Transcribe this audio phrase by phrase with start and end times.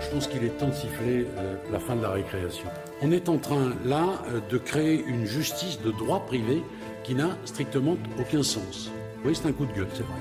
[0.00, 2.66] Je pense qu'il est temps de siffler euh, la fin de la récréation.
[3.02, 6.62] On est en train là euh, de créer une justice de droit privé
[7.04, 8.90] qui n'a strictement aucun sens.
[9.24, 10.16] Oui, c'est un coup de gueule, c'est vrai.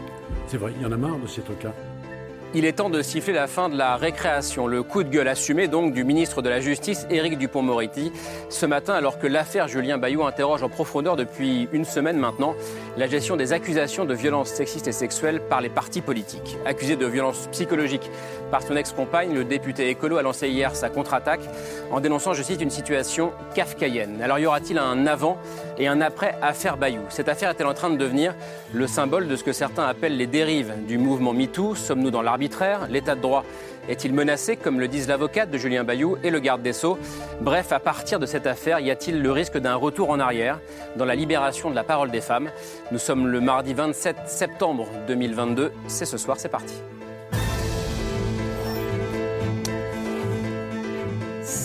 [0.48, 1.74] C'est vrai, il y en a marre de ces trucs-là.
[2.56, 4.66] Il est temps de siffler la fin de la récréation.
[4.66, 8.12] Le coup de gueule assumé donc du ministre de la Justice, Éric Dupont-Moretti,
[8.50, 12.56] ce matin alors que l'affaire Julien Bayou interroge en profondeur depuis une semaine maintenant
[12.98, 16.58] la gestion des accusations de violences sexistes et sexuelles par les partis politiques.
[16.66, 18.10] Accusé de violences psychologiques
[18.50, 21.42] par son ex-compagne, le député écolo a lancé hier sa contre-attaque
[21.92, 24.24] en dénonçant, je cite, une situation kafkaïenne.
[24.24, 25.38] Alors y aura-t-il un avant
[25.80, 27.02] et un après affaire Bayou.
[27.10, 28.36] Cette affaire est-elle en train de devenir
[28.74, 31.76] le symbole de ce que certains appellent les dérives du mouvement MeToo?
[31.76, 32.88] Sommes-nous dans l'arbitraire?
[32.90, 33.44] L'état de droit
[33.88, 37.00] est-il menacé, comme le disent l'avocate de Julien Bayou et le garde des Sceaux?
[37.42, 40.60] Bref, à partir de cette affaire, y a-t-il le risque d'un retour en arrière
[40.98, 42.50] dans la libération de la parole des femmes?
[42.92, 45.72] Nous sommes le mardi 27 septembre 2022.
[45.88, 46.76] C'est ce soir, c'est parti.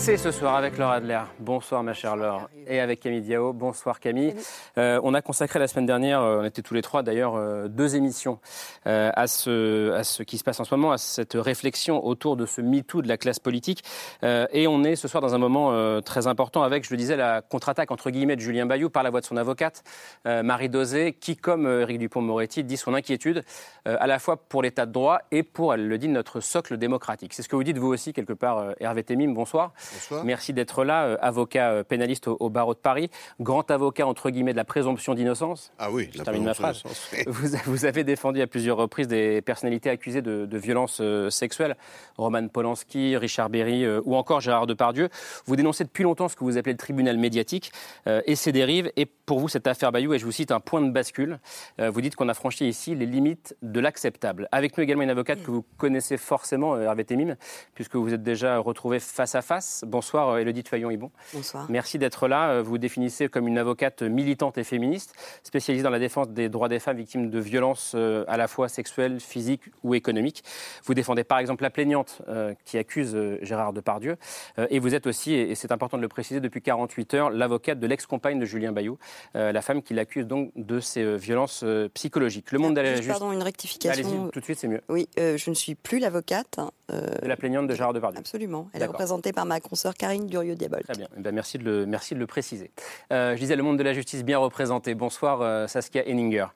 [0.05, 1.23] C'est ce soir avec Laura Adler.
[1.41, 2.51] Bonsoir ma chère Laure.
[2.67, 3.55] Et avec Camille Diao.
[3.55, 4.35] Bonsoir Camille.
[4.77, 7.69] Euh, on a consacré la semaine dernière, euh, on était tous les trois d'ailleurs, euh,
[7.69, 8.39] deux émissions
[8.85, 12.45] à, ce, à ce qui se passe en ce moment, à cette réflexion autour de
[12.45, 13.83] ce MeToo de la classe politique.
[14.23, 17.41] Et on est ce soir dans un moment très important avec, je le disais, la
[17.41, 19.85] contre-attaque entre guillemets de Julien Bayou par la voix de son avocate,
[20.27, 23.43] Marie Dosé, qui, comme Éric Dupont-Moretti, dit son inquiétude
[23.87, 27.35] à la fois pour l'état de droit et pour, elle le dit, notre socle démocratique.
[27.35, 29.33] C'est ce que vous dites vous aussi quelque part, euh, Hervé Temim.
[29.33, 29.73] Bonsoir.
[29.93, 30.25] Bonsoir.
[30.25, 34.31] Merci d'être là, euh, avocat euh, pénaliste au, au barreau de Paris, grand avocat entre
[34.31, 35.73] guillemets de la présomption d'innocence.
[35.79, 36.83] Ah oui, Je la termine ma phrase.
[37.27, 41.77] Vous, vous avez défendu à plusieurs reprises des personnalités accusées de, de violences euh, sexuelles,
[42.17, 45.09] Roman Polanski, Richard Berry euh, ou encore Gérard Depardieu.
[45.47, 47.73] Vous dénoncez depuis longtemps ce que vous appelez le tribunal médiatique
[48.07, 48.91] euh, et ses dérives.
[48.97, 51.39] Et pour vous, cette affaire Bayou, et je vous cite un point de bascule,
[51.81, 54.49] euh, vous dites qu'on a franchi ici les limites de l'acceptable.
[54.53, 57.37] Avec nous également une avocate que vous connaissez forcément, euh, Hervé Temim,
[57.75, 59.85] puisque vous êtes déjà retrouvé face à face.
[59.87, 61.11] Bonsoir, euh, Élodie Tuaillon-Ibon.
[61.33, 61.67] Bonsoir.
[61.69, 62.51] Merci d'être là.
[62.51, 66.49] Euh, Vous vous définissez comme une avocate militante et féministe, spécialisée dans la défense des
[66.49, 70.43] droits des femmes victimes de violences euh, à la fois sexuelles, physiques ou économiques.
[70.85, 74.17] Vous défendez par exemple la plaignante euh, qui accuse euh, Gérard Depardieu.
[74.59, 77.79] Euh, et vous êtes aussi, et c'est important de le préciser, depuis 48 heures, l'avocate
[77.79, 78.99] de l'ex-compagne de Julien Bayou,
[79.37, 82.51] euh, la femme qui l'accuse donc de ces euh, violences euh, psychologiques.
[82.53, 83.09] Le monde de la justice.
[83.09, 83.64] Pardon, une rectification.
[83.91, 84.81] Allez-y, tout de suite, c'est mieux.
[84.89, 86.59] Oui, euh, je ne suis plus l'avocate.
[86.91, 88.21] Euh, De la plaignante de Gérard Depardieu.
[88.21, 88.69] Absolument.
[88.73, 90.83] Elle est représentée par ma consoeur Karine Durieux-Diabol.
[90.83, 91.09] Très bien.
[91.17, 92.71] Eh ben, merci, de le, merci de le préciser.
[93.13, 94.95] Euh, je disais le monde de la justice bien représenté.
[94.95, 96.47] Bonsoir euh, Saskia Henninger.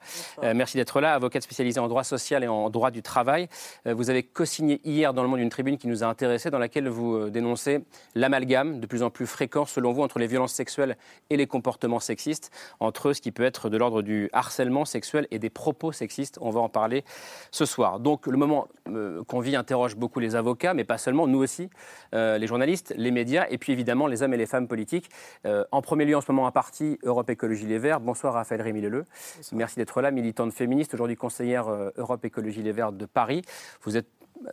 [0.42, 3.48] Euh, merci d'être là, avocate spécialisée en droit social et en droit du travail.
[3.86, 6.58] Euh, vous avez co-signé hier dans le monde une tribune qui nous a intéressés, dans
[6.58, 7.84] laquelle vous euh, dénoncez
[8.14, 10.96] l'amalgame de plus en plus fréquent, selon vous, entre les violences sexuelles
[11.30, 12.50] et les comportements sexistes,
[12.80, 16.38] entre ce qui peut être de l'ordre du harcèlement sexuel et des propos sexistes.
[16.40, 17.04] On va en parler
[17.50, 18.00] ce soir.
[18.00, 21.70] Donc le moment euh, qu'on vit interroge beaucoup les avocats, mais pas seulement, nous aussi,
[22.14, 25.10] euh, les journalistes, les médias, et puis évidemment les hommes et les femmes politiques.
[25.46, 28.00] Euh, en premier lieu, en ce moment, un parti Europe Écologie Les Verts.
[28.00, 29.04] Bonsoir Raphaël Rémy-Leleu.
[29.52, 33.42] Merci d'être là, militante féministe, aujourd'hui conseillère euh, Europe Écologie Les Verts de Paris.
[33.82, 34.08] Vous êtes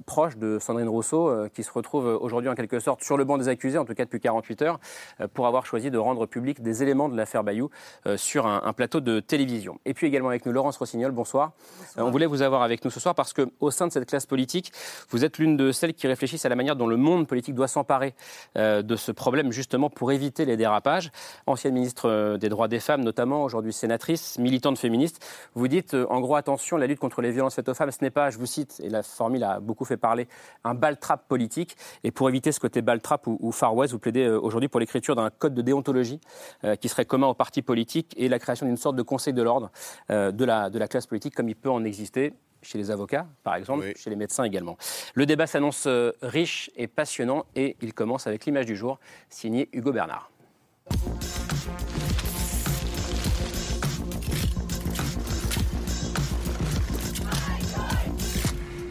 [0.05, 3.37] proche de Sandrine Rousseau, euh, qui se retrouve aujourd'hui en quelque sorte sur le banc
[3.37, 4.79] des accusés, en tout cas depuis 48 heures,
[5.21, 7.69] euh, pour avoir choisi de rendre public des éléments de l'affaire Bayou
[8.07, 9.79] euh, sur un, un plateau de télévision.
[9.85, 11.51] Et puis également avec nous Laurence Rossignol, bonsoir.
[11.97, 14.25] On voulait vous avoir avec nous ce soir parce que au sein de cette classe
[14.25, 14.71] politique,
[15.09, 17.67] vous êtes l'une de celles qui réfléchissent à la manière dont le monde politique doit
[17.67, 18.13] s'emparer
[18.55, 21.11] de ce problème justement pour éviter les dérapages.
[21.47, 26.35] Ancienne ministre des droits des femmes notamment, aujourd'hui sénatrice, militante féministe, vous dites en gros
[26.35, 28.79] attention, la lutte contre les violences faites aux femmes, ce n'est pas, je vous cite,
[28.83, 30.29] et la formule a beaucoup fait parler,
[30.63, 31.75] un bal-trap politique.
[32.05, 34.79] Et pour éviter ce côté bal-trap ou, ou Far West, vous plaidez euh, aujourd'hui pour
[34.79, 36.21] l'écriture d'un code de déontologie
[36.63, 39.41] euh, qui serait commun aux partis politiques et la création d'une sorte de conseil de
[39.41, 39.71] l'ordre
[40.11, 43.27] euh, de, la, de la classe politique comme il peut en exister chez les avocats,
[43.43, 43.93] par exemple, Oui.
[43.97, 44.77] chez les médecins également.
[45.13, 45.87] Le débat s'annonce
[46.21, 50.31] riche et passionnant et il commence avec l'image du jour, signée Hugo Bernard.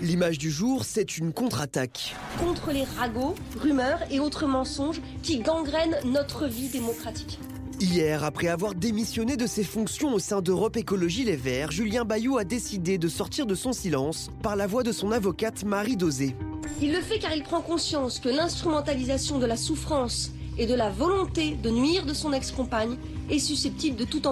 [0.05, 2.15] L'image du jour, c'est une contre-attaque.
[2.39, 7.39] contre les ragots, rumeurs et autres mensonges qui gangrènent notre vie démocratique.
[7.81, 12.37] Hier, après avoir démissionné de ses fonctions au sein d'Europe Écologie Les Verts, Julien Bayou
[12.37, 16.37] a décidé de sortir de son silence par la voix de son avocate Marie Dosé.
[16.83, 20.91] Il le fait car il prend conscience que l'instrumentalisation de la souffrance et de la
[20.91, 22.99] volonté de nuire de son ex-compagne
[23.31, 24.23] est susceptible de tout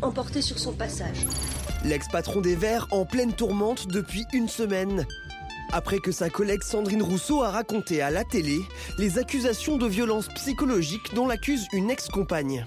[0.00, 1.26] emporter sur son passage.
[1.84, 5.06] L'ex-patron des Verts en pleine tourmente depuis une semaine.
[5.72, 8.60] Après que sa collègue Sandrine Rousseau a raconté à la télé
[8.98, 12.66] les accusations de violence psychologique dont l'accuse une ex-compagne.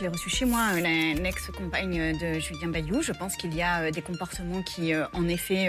[0.00, 3.00] J'ai reçu chez moi euh, l'ex-compagne de Julien Bayou.
[3.00, 5.68] Je pense qu'il y a euh, des comportements qui, euh, en effet,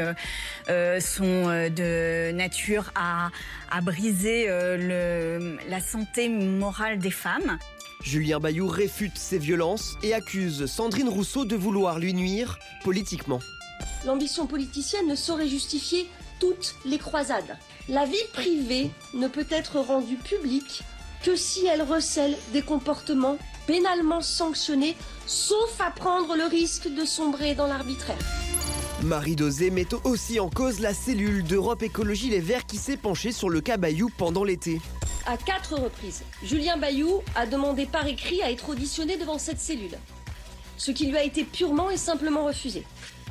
[0.99, 3.29] sont de nature à,
[3.81, 7.59] briser la santé morale des femmes.
[8.01, 13.39] Julien Bayou réfute ces violences et accuse Sandrine Rousseau de vouloir lui nuire politiquement.
[14.05, 16.07] L'ambition politicienne ne saurait justifier
[16.39, 17.57] toutes les croisades.
[17.89, 20.83] La vie privée ne peut être rendue publique
[21.23, 24.95] que si elle recèle des comportements pénalement sanctionnés,
[25.27, 28.17] sauf à prendre le risque de sombrer dans l'arbitraire.
[29.03, 33.31] Marie Dosé met aussi en cause la cellule d'Europe Écologie Les Verts qui s'est penchée
[33.31, 34.79] sur le cas Bayou pendant l'été.
[35.25, 39.97] À quatre reprises, Julien Bayou a demandé par écrit à être auditionné devant cette cellule,
[40.77, 42.83] ce qui lui a été purement et simplement refusé.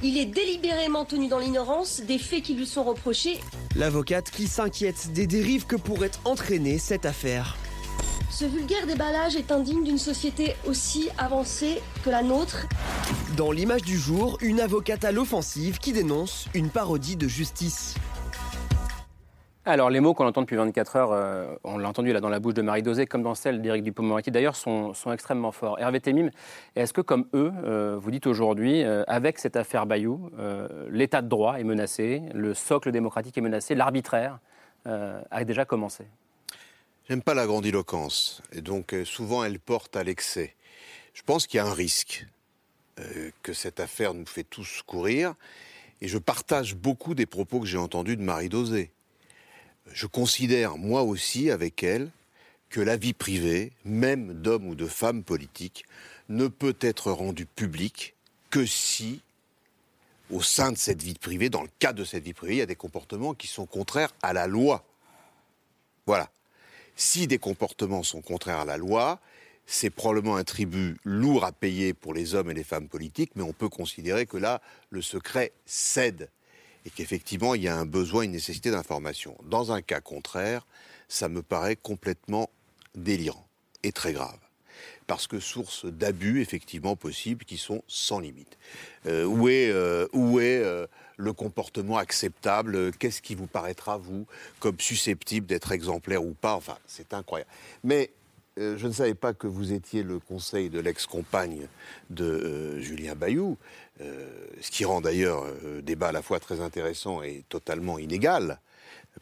[0.03, 3.41] Il est délibérément tenu dans l'ignorance des faits qui lui sont reprochés.
[3.75, 7.57] L'avocate qui s'inquiète des dérives que pourrait entraîner cette affaire.
[8.35, 12.67] Ce vulgaire déballage est indigne d'une société aussi avancée que la nôtre.
[13.37, 17.95] Dans l'image du jour, une avocate à l'offensive qui dénonce une parodie de justice.
[19.65, 22.41] Alors, les mots qu'on entend depuis 24 heures, euh, on l'a entendu là dans la
[22.41, 25.79] bouche de Marie Dosé, comme dans celle d'Éric Dupond-Moretti, d'ailleurs, sont, extrêmement forts.
[25.79, 26.31] Hervé Temim,
[26.75, 30.29] est-ce que, comme eux, euh, vous dites aujourd'hui, euh, avec cette affaire Bayou,
[30.91, 34.41] l'état de droit est menacé, le socle démocratique est menacé, l'arbitraire
[34.87, 36.05] a déjà commencé?
[37.09, 40.55] J'aime pas la grandiloquence, et donc souvent elle porte à l'excès.
[41.12, 42.27] Je pense qu'il y a un risque
[43.43, 45.35] que cette affaire nous fait tous courir,
[46.01, 48.91] et je partage beaucoup des propos que j'ai entendus de Marie Dosé
[49.93, 52.11] je considère moi aussi avec elle
[52.71, 55.85] que la vie privée, même d'hommes ou de femmes politiques,
[56.29, 58.15] ne peut être rendue publique
[58.51, 59.21] que si,
[60.31, 62.62] au sein de cette vie privée, dans le cadre de cette vie privée, il y
[62.62, 64.85] a des comportements qui sont contraires à la loi.
[66.06, 66.31] Voilà.
[66.96, 69.20] Si des comportements sont contraires à la loi,
[69.67, 73.43] c'est probablement un tribut lourd à payer pour les hommes et les femmes politiques, mais
[73.43, 74.61] on peut considérer que là,
[74.91, 76.29] le secret cède
[76.87, 79.37] et qu'effectivement il y a un besoin, une nécessité d'information.
[79.44, 80.67] Dans un cas contraire,
[81.08, 82.50] ça me paraît complètement
[82.94, 83.46] délirant
[83.82, 84.38] et très grave.
[85.06, 88.56] Parce que source d'abus effectivement possibles qui sont sans limite.
[89.06, 90.87] Euh, où est, euh, euh,
[91.17, 94.27] le comportement acceptable Qu'est-ce qui vous paraîtra, vous,
[94.61, 97.51] comme susceptible d'être exemplaire ou pas Enfin, c'est incroyable.
[97.83, 98.11] Mais
[98.59, 101.67] euh, je ne savais pas que vous étiez le conseil de l'ex-compagne
[102.11, 103.57] de euh, Julien Bayou,
[104.01, 104.29] euh,
[104.61, 108.61] ce qui rend d'ailleurs le débat à la fois très intéressant et totalement inégal,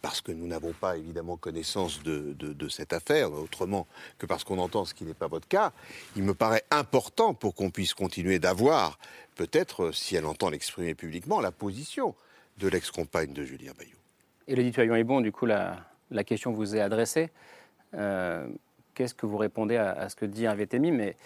[0.01, 3.87] parce que nous n'avons pas évidemment connaissance de, cette affaire, autrement
[4.19, 5.73] que parce qu'on entend ce qui n'est pas votre cas.
[6.17, 8.99] Il me paraît important pour qu'on puisse continuer d'avoir,
[9.37, 12.15] peut-être, si elle entend l'exprimer publiquement, la position
[12.59, 13.97] de l'ex-compagne de Julien Bayou.
[14.49, 15.85] Et le est bon, du coup, la,
[16.25, 17.31] question vous est adressée
[18.95, 21.17] qu'est-ce que vous répondez à, ce que dit un VTMI Mais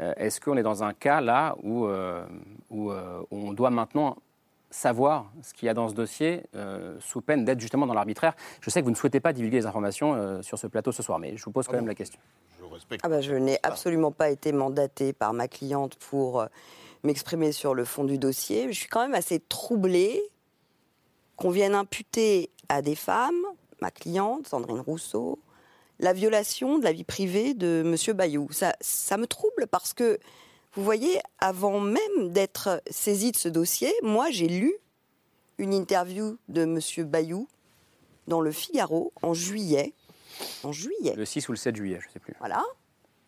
[0.00, 2.24] euh, est-ce qu'on est dans un cas là euh,
[2.72, 4.16] euh, où on doit maintenant
[4.74, 6.42] savoir ce qu'il y a dans ce dossier
[7.00, 9.66] sous peine d'être justement dans l'arbitraire Je sais que vous ne souhaitez pas divulguer les
[9.66, 12.18] informations sur ce plateau ce soir, mais je vous pose quand ah même la question.
[12.58, 13.00] Je, respecte.
[13.04, 16.46] Ah bah, je n'ai absolument pas été mandatée par ma cliente pour
[17.04, 18.66] m'exprimer sur le fond du dossier.
[18.72, 20.20] Je suis quand même assez troublée
[21.36, 23.44] qu'on vienne imputer à des femmes,
[23.80, 25.38] ma cliente, Sandrine Rousseau,
[26.00, 28.16] la violation de la vie privée de M.
[28.16, 28.48] Bayou.
[28.50, 30.18] Ça, ça me trouble parce que,
[30.76, 34.74] vous voyez, avant même d'être saisi de ce dossier, moi j'ai lu
[35.58, 36.80] une interview de M.
[37.08, 37.48] Bayou
[38.26, 39.92] dans le Figaro en juillet.
[40.64, 41.14] En juillet.
[41.16, 42.34] Le 6 ou le 7 juillet, je ne sais plus.
[42.40, 42.62] Voilà.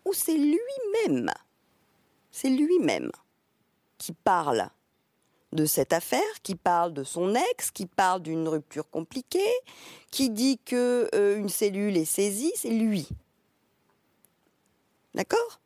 [0.04, 1.30] Où c'est lui-même,
[2.32, 3.12] c'est lui-même
[3.98, 4.68] qui parle
[5.52, 9.52] de cette affaire, qui parle de son ex, qui parle d'une rupture compliquée,
[10.10, 13.08] qui dit que euh, une cellule est saisie, c'est lui.
[15.14, 15.60] D'accord?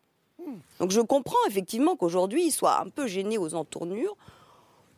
[0.78, 4.16] Donc je comprends effectivement qu'aujourd'hui il soit un peu gêné aux entournures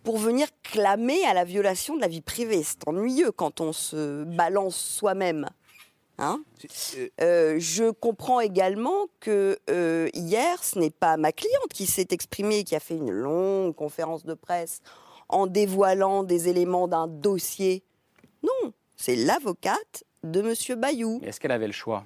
[0.04, 2.62] pour venir clamer à la violation de la vie privée.
[2.62, 5.48] C'est ennuyeux quand on se balance soi-même.
[6.18, 6.42] Hein?
[7.20, 12.64] Euh, je comprends également que euh, hier, ce n'est pas ma cliente qui s'est exprimée,
[12.64, 14.80] qui a fait une longue conférence de presse
[15.28, 17.82] en dévoilant des éléments d'un dossier.
[18.42, 20.78] Non, c'est l'avocate de M.
[20.78, 21.20] Bayou.
[21.24, 22.04] Est-ce qu'elle avait le choix?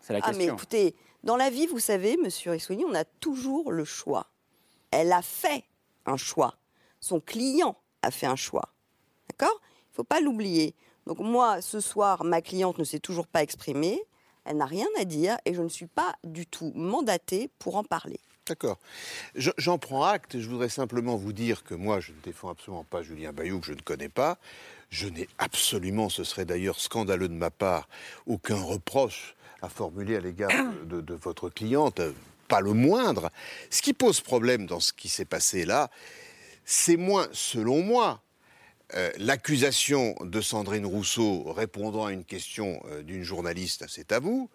[0.00, 0.46] C'est la ah, question.
[0.46, 2.28] mais écoutez, dans la vie, vous savez, M.
[2.46, 4.26] Rissouni, on a toujours le choix.
[4.90, 5.64] Elle a fait
[6.04, 6.56] un choix.
[7.00, 8.68] Son client a fait un choix.
[9.30, 9.60] D'accord?
[9.60, 10.74] Il ne faut pas l'oublier.
[11.06, 14.00] Donc moi, ce soir, ma cliente ne s'est toujours pas exprimée.
[14.44, 17.84] elle n'a rien à dire et je ne suis pas du tout mandatée pour en
[17.84, 18.18] parler.
[18.46, 18.78] D'accord.
[19.36, 20.40] J'en prends acte.
[20.40, 23.66] Je voudrais simplement vous dire que moi, je ne défends absolument pas Julien Bayou, que
[23.66, 24.38] je ne connais pas.
[24.90, 27.88] Je n'ai absolument, ce serait d'ailleurs scandaleux de ma part,
[28.26, 30.50] aucun reproche à formuler à l'égard
[30.84, 32.00] de, votre cliente,
[32.48, 33.30] pas le moindre.
[33.70, 35.90] Ce qui pose problème dans ce qui s'est passé là,
[36.64, 38.22] c'est moins, selon moi,
[38.94, 44.50] euh, l'accusation de Sandrine Rousseau répondant à une question euh, d'une journaliste, c'est à vous,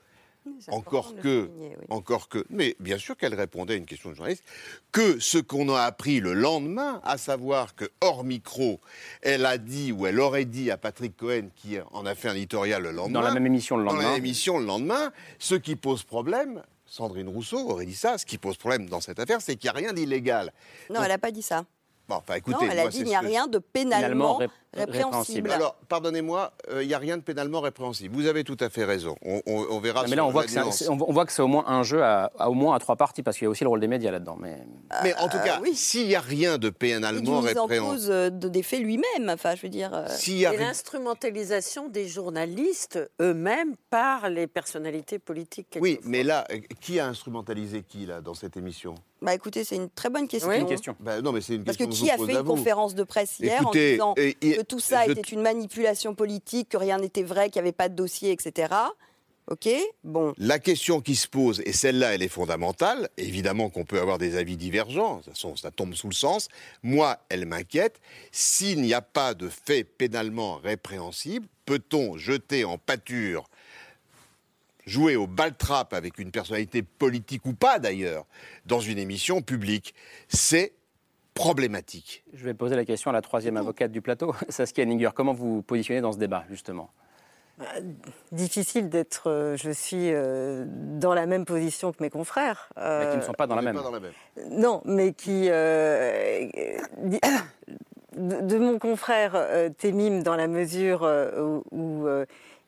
[0.69, 1.49] encore que,
[1.89, 4.43] encore que, mais bien sûr qu'elle répondait à une question de journaliste,
[4.91, 8.79] que ce qu'on a appris le lendemain, à savoir que hors micro,
[9.21, 12.35] elle a dit ou elle aurait dit à Patrick Cohen qui en a fait un
[12.35, 15.11] éditorial le lendemain, dans la même émission le lendemain, dans la même émission le lendemain,
[15.39, 16.61] ce qui pose problème.
[16.89, 18.17] Sandrine Rousseau aurait dit ça.
[18.17, 20.53] Ce qui pose problème dans cette affaire, c'est qu'il n'y a rien d'illégal.
[20.89, 21.65] Non, elle n'a pas dit ça.
[22.09, 24.39] Bon, écoutez, non, elle a dit qu'il n'y a rien de pénalement
[24.73, 25.51] répréhensible.
[25.51, 28.15] Alors, pardonnez-moi, euh, il n'y a rien de pénalement répréhensible.
[28.15, 29.15] Vous avez tout à fait raison.
[29.21, 30.05] On, verra.
[30.07, 32.53] mais là, on voit, que on voit, que c'est au moins un jeu à, au
[32.53, 34.37] moins à trois parties, parce qu'il y a aussi le rôle des médias là-dedans.
[34.39, 34.57] Mais,
[35.03, 38.07] mais en tout cas, s'il n'y a rien de pénalement répréhensible.
[38.07, 39.29] Il euh, de des faits lui-même.
[39.29, 39.93] Enfin, je veux dire.
[39.93, 40.07] Euh...
[40.07, 40.53] A...
[40.57, 45.77] L'instrumentalisation des journalistes eux-mêmes par les personnalités politiques.
[45.81, 46.45] Oui, mais là,
[46.79, 48.95] qui a instrumentalisé qui là dans cette émission?
[49.21, 50.49] Bah écoutez, c'est une très bonne question.
[50.49, 50.59] Oui.
[50.59, 50.95] Une question.
[50.99, 53.65] Bah, non, mais c'est une Parce que qui a fait une conférence de presse hier
[53.65, 57.67] en disant que tout ça était une manipulation politique, que rien n'était vrai, qu'il n'y
[57.67, 58.73] avait pas de dossier, etc.
[59.49, 59.69] Ok,
[60.03, 60.33] bon.
[60.37, 63.09] La question qui se pose, et celle-là, elle est fondamentale.
[63.15, 66.49] Évidemment qu'on peut avoir des avis divergents, ça, ça tombe sous le sens.
[66.83, 68.01] Moi, elle m'inquiète.
[68.33, 73.45] S'il n'y a pas de fait pénalement répréhensible, peut-on jeter en pâture
[74.87, 78.25] jouer au baltrap avec une personnalité politique ou pas d'ailleurs,
[78.65, 79.93] dans une émission publique.
[80.27, 80.73] C'est
[81.35, 82.23] problématique.
[82.33, 85.11] Je vais poser la question à la troisième avocate du plateau, Saskia Ninger.
[85.13, 86.89] Comment vous positionnez dans ce débat, justement?
[87.59, 87.65] Bah,
[88.31, 92.69] difficile d'être, euh, je suis euh, dans la même position que mes confrères.
[92.77, 93.79] Euh, mais qui ne sont pas dans, la même.
[94.51, 96.17] Non, mais qui, de,
[98.57, 99.35] mon frère
[99.77, 101.01] Témim, dans la mesure
[101.71, 102.07] où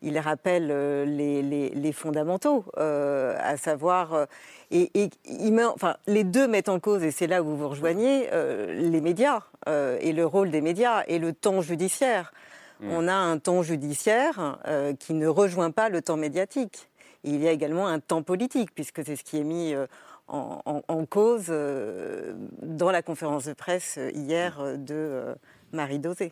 [0.02, 4.14] il rappelle euh, les, fondamentaux, euh, à savoir.
[4.14, 4.26] Euh,
[4.72, 8.30] et, il enfin, les deux mettent en cause, et c'est là où vous vous rejoignez,
[8.70, 12.34] les médias et le rôle des médias et le temps judiciaire.
[12.80, 12.92] Mm.
[12.92, 14.60] On a un temps judiciaire
[15.00, 16.90] qui ne rejoint pas le temps médiatique.
[17.24, 19.74] il y a également un temps politique, puisque c'est ce qui est mis
[20.28, 21.52] en, cause
[22.62, 25.36] dans la conférence de presse hier de
[25.74, 26.32] Marie Dosé.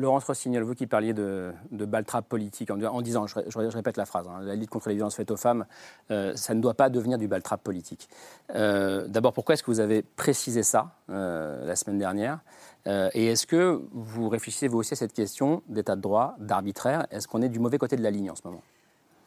[0.00, 1.86] Laurence Rossignol, vous qui parliez de, de
[2.22, 5.36] politique, en, disant, je, répète la phrase, hein, la lutte contre les violences faites aux
[5.36, 5.66] femmes,
[6.10, 8.08] euh, ça ne doit pas devenir du baltrap politique.
[8.54, 12.40] Euh, d'abord, pourquoi est-ce que vous avez précisé ça euh, la semaine dernière
[12.86, 17.06] Et est-ce que vous réfléchissez vous aussi à cette question d'état de droit, d'arbitraire?
[17.10, 18.62] Est-ce qu'on est du mauvais côté de la ligne en ce moment?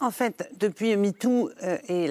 [0.04, 2.10] En fait, depuis MeToo euh, et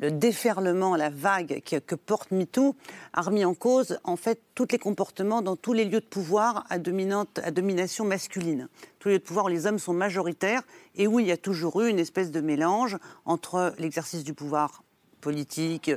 [0.00, 2.74] le déferlement, la vague que porte MeToo,
[3.12, 6.64] a remis en cause en fait tous les comportements dans tous les lieux de pouvoir
[6.70, 8.68] à, domination masculine.
[8.98, 10.62] Tous les lieux de pouvoir où les hommes sont majoritaires
[10.96, 14.82] et où il y a toujours eu une espèce de mélange entre l'exercice du pouvoir
[15.20, 15.90] politique,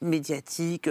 [0.00, 0.90] médiatique,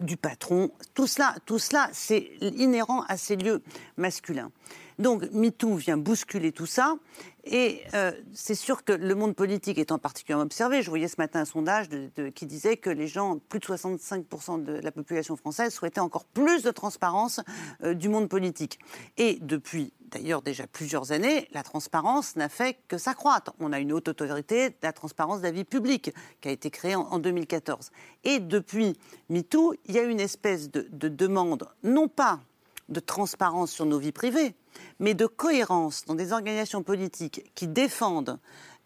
[0.00, 0.70] du patron.
[0.94, 3.62] Tout cela, tout cela c'est inhérent à ces lieux
[3.96, 4.50] masculins.
[4.98, 6.96] Donc MeToo vient bousculer tout ça.
[7.44, 11.40] Et euh, c'est sûr que le monde politique étant particulièrement observé, je voyais ce matin
[11.40, 11.86] un sondage
[12.34, 16.64] qui disait que les gens, plus de 65% de la population française, souhaitaient encore plus
[16.64, 17.40] de transparence
[17.84, 18.80] euh, du monde politique.
[19.16, 23.54] Et depuis d'ailleurs déjà plusieurs années, la transparence n'a fait que s'accroître.
[23.60, 26.70] On a une haute autorité de la transparence de la vie publique qui a été
[26.70, 27.90] créée en, 2014.
[28.24, 28.98] Et depuis
[29.28, 32.40] MeToo, il y a une espèce de demande, non pas
[32.88, 34.54] de transparence sur nos vies privées,
[35.00, 38.38] mais de cohérence dans des organisations politiques qui défendent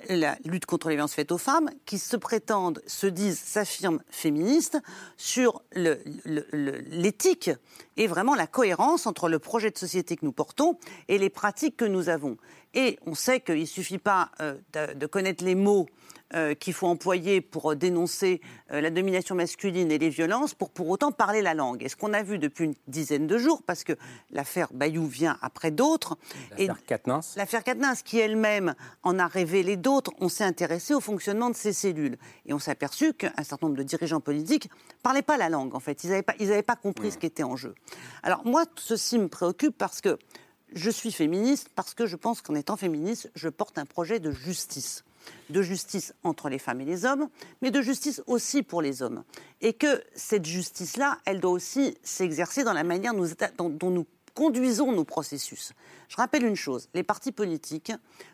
[0.09, 4.79] la lutte contre les violences faites aux femmes, qui se prétendent, se disent, s'affirment féministes
[5.17, 7.51] sur l'éthique
[7.97, 10.79] et vraiment la cohérence entre le projet de société que nous portons
[11.09, 12.37] et les pratiques que nous avons.
[12.75, 14.57] Et on sait qu'il ne suffit pas euh,
[14.95, 15.87] de, connaître les mots
[16.35, 20.89] euh, qu'il faut employer pour dénoncer euh, la domination masculine et les violences pour pour
[20.89, 21.83] autant parler la langue.
[21.83, 23.95] Et ce qu'on a vu depuis une dizaine de jours, parce que
[24.31, 26.17] l'affaire Bayou vient après d'autres.
[26.53, 27.21] L'affaire Katnins.
[27.35, 31.73] L'affaire Katnins, qui elle-même en a révélé d'autres, on s'est intéressé au fonctionnement de ces
[31.73, 32.17] cellules.
[32.47, 35.75] Et on s'est aperçu qu'un certain nombre de dirigeants politiques ne parlaient pas la langue,
[35.75, 36.05] en fait.
[36.05, 37.75] Ils n'avaient pas, pas compris ce qui était en jeu.
[38.23, 40.17] Alors moi, ceci me préoccupe parce que
[40.73, 44.31] je suis féministe, parce que je pense qu'en étant féministe, je porte un projet de
[44.31, 45.03] justice
[45.51, 47.29] de justice entre les femmes et les hommes,
[47.63, 49.25] mais de justice aussi pour les hommes.
[49.61, 55.05] Et que cette justice-là, elle doit aussi s'exercer dans la manière dont, nous conduisons nos
[55.05, 55.73] processus.
[56.09, 57.93] Je rappelle une chose, les partis politiques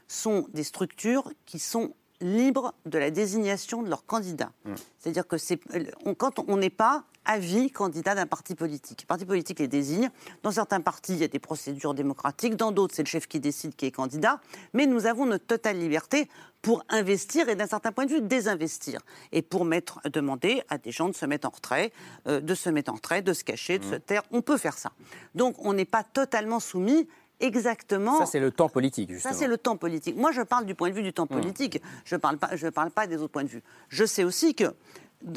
[0.09, 4.53] sont des structures qui sont libres de la désignation de leurs candidats.
[4.99, 5.61] C'est-à-dire que c'est,
[6.05, 9.03] on- quand on n'est pas avis candidat d'un parti politique.
[9.03, 10.11] Le parti politique les désigne.
[10.45, 12.55] Dans certains partis, il y a des procédures démocratiques.
[12.55, 14.41] Dans d'autres, c'est le chef qui décide qui est candidat.
[14.75, 16.29] Mais nous avons notre totale liberté
[16.63, 19.01] pour investir et d'un certain point de vue désinvestir.
[19.33, 21.93] Et pour mettre, demander à des gens de se mettre en retrait,
[22.29, 24.23] euh, de se mettre en retrait, de se cacher, de se taire.
[24.31, 24.93] On peut faire ça.
[25.35, 27.09] Donc on n'est pas totalement soumis
[27.41, 28.19] exactement.
[28.19, 29.33] Ça, c'est le temps politique, justement.
[29.33, 30.17] Ça, c'est le temps politique.
[30.17, 31.81] Moi, je parle du point de vue du temps politique.
[32.05, 33.63] Je ne parle, pas- je parle pas des autres points de vue.
[33.89, 34.75] Je sais aussi que,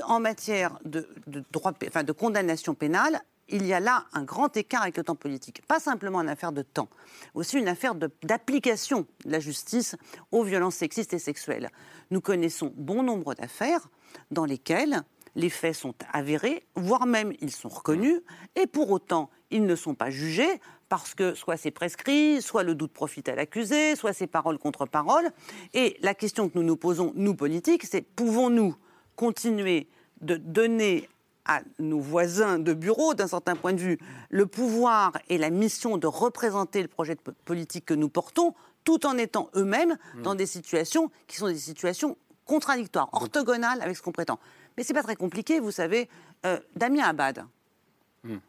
[0.04, 4.24] en matière de, de droit, pé- enfin, de condamnation pénale, il y a là un
[4.24, 5.66] grand écart avec le temps politique.
[5.68, 6.88] Pas simplement une affaire de temps,
[7.34, 9.96] aussi une affaire de- d'application de, la justice
[10.32, 11.70] aux violences sexistes et sexuelles.
[12.12, 13.90] Nous connaissons bon nombre d'affaires
[14.30, 15.02] dans lesquelles
[15.36, 18.22] les faits sont avérés, voire même ils sont reconnus,
[18.56, 22.76] et pour autant ils ne sont pas jugés parce que soit c'est prescrit, soit le
[22.76, 25.30] doute profite à l'accusé, soit c'est parole contre parole.
[25.74, 28.76] Et la question que nous nous posons, nous politiques, c'est pouvons-nous
[29.16, 29.88] continuer
[30.22, 31.08] de donner
[31.46, 35.98] à nos voisins de bureau, d'un certain point de vue, le pouvoir et la mission
[35.98, 38.54] de représenter le projet de politique que nous portons,
[38.84, 44.02] tout en étant eux-mêmes dans des situations qui sont des situations contradictoires, orthogonales avec ce
[44.02, 44.40] qu'on prétend.
[44.78, 46.10] Mais c'est pas très compliqué, vous savez.
[46.46, 47.46] Euh, Damien Abad,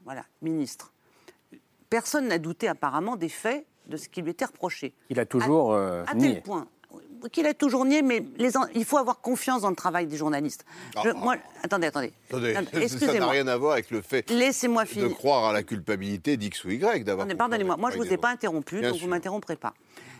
[0.04, 0.92] voilà, ministre.
[1.90, 4.94] Personne n'a douté apparemment des faits de ce qui lui était reproché.
[5.10, 6.34] Il a toujours euh, À nié.
[6.34, 6.66] tel point
[7.32, 10.16] qu'il a toujours nié, mais les en- il faut avoir confiance dans le travail des
[10.16, 10.64] journalistes.
[11.04, 12.12] Je- Ah, moi, attendez, attendez.
[12.30, 13.30] Attendez, Attendez, ça n'a Excusez-moi.
[13.30, 15.14] rien à voir avec le fait Laissez-moi de finir.
[15.16, 17.28] croire à la culpabilité d'X ou Y d'avoir.
[17.28, 19.02] Pardonnez-moi, moi je ne vous ai pas interrompu, Bien donc sûr.
[19.06, 19.74] vous ne m'interromprez pas.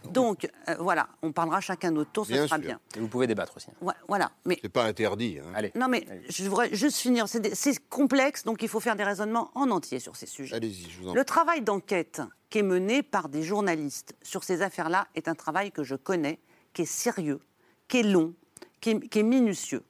[0.04, 2.64] Donc euh, voilà, on parlera chacun notre tour, ce Bien sera sûr.
[2.66, 2.80] bien.
[2.97, 3.69] Et vous pouvez débattre aussi.
[3.80, 5.38] Voi- Voilà, mais C'est pas interdit.
[5.38, 5.50] hein.
[5.54, 5.73] Allez.
[5.75, 7.28] non mais je voudrais juste finir.
[7.28, 7.52] C'est des-
[7.88, 10.57] complexe, donc il faut faire des raisonnements en entier sur ces sujets.
[10.57, 14.62] Allez-y, je vous en Le travail d'enquête qui est mené par des journalistes sur ces
[14.62, 16.40] affaires-là est un travail que je connais,
[16.73, 17.40] qui est sérieux,
[17.88, 18.35] qui est long,
[18.80, 19.83] qui est, qui est minutieux.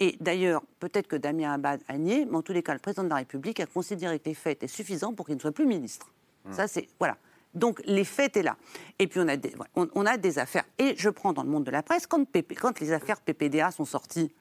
[0.00, 3.04] Et d'ailleurs, peut-être que Damien Abad a nié, mais en tous les cas, le président
[3.04, 5.66] de la République a considéré que les faits étaient suffisants pour qu'il ne soit plus
[5.66, 6.08] ministre.
[6.50, 6.88] Ça, c'est.
[6.98, 7.16] Voilà.
[7.54, 8.56] Donc, les faits étaient là.
[8.98, 10.64] Et puis, on a, des, voilà, on, on a des affaires.
[10.78, 13.70] Et je prends dans le monde de la presse, quand, PP quand les affaires PPDA
[13.70, 14.32] sont sorties,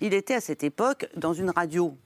[0.00, 1.96] il était à cette époque dans une radio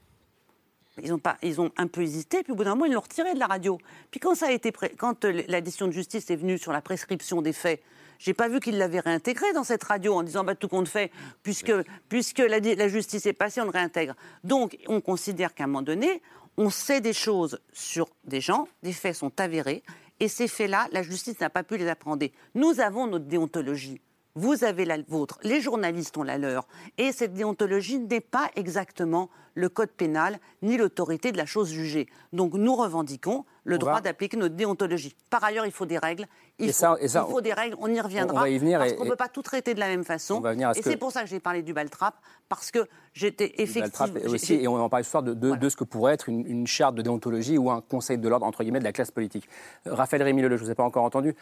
[1.03, 3.01] ils ont, pas, ils ont un peu hésité, puis au bout d'un moment, ils l'ont
[3.01, 3.77] retiré de la radio.
[4.11, 6.81] Puis quand, ça a été quand euh, la décision de justice est venue sur la
[6.81, 7.81] prescription des faits,
[8.19, 11.11] j'ai pas vu qu'ils l'avaient réintégré dans cette radio en disant bah, tout compte fait,
[11.43, 11.71] puisque,
[12.09, 14.15] puisque la, la justice est passée, on le réintègre.
[14.43, 16.21] Donc on considère qu'à un moment donné,
[16.57, 19.83] on sait des choses sur des gens, des faits sont avérés,
[20.19, 22.31] et ces faits-là, la justice n'a pas pu les appréhender.
[22.55, 24.01] Nous avons notre déontologie.
[24.35, 26.67] Vous avez la vôtre, les journalistes ont la leur.
[26.99, 32.05] Et cette déontologie n'est pas exactement le code pénal ni l'autorité de la chose jugée.
[32.33, 35.15] Donc nous revendiquons le On droit va- d'appliquer notre déontologie.
[35.31, 36.27] Par ailleurs, il faut des règles.
[36.59, 38.35] Il, Et faut, ça- et ça, il faut des règles, on y reviendra.
[38.35, 39.87] on va y venir parce et- qu'on ne et- peut pas tout traiter de la
[39.87, 40.35] même façon.
[40.35, 42.15] On va venir à ce et que- c'est pour ça que j'ai parlé du baltrap,
[42.49, 44.07] parce que j'étais effectivement...
[44.27, 46.47] Aussi, et on en parle ce soir de, de- de ce que pourrait être une,
[46.47, 49.47] une charte de déontologie ou un conseil de l'ordre, entre guillemets, de la classe politique.
[49.85, 51.35] Euh, Raphaël Rémy Leleu, je ne vous ai pas encore entendu.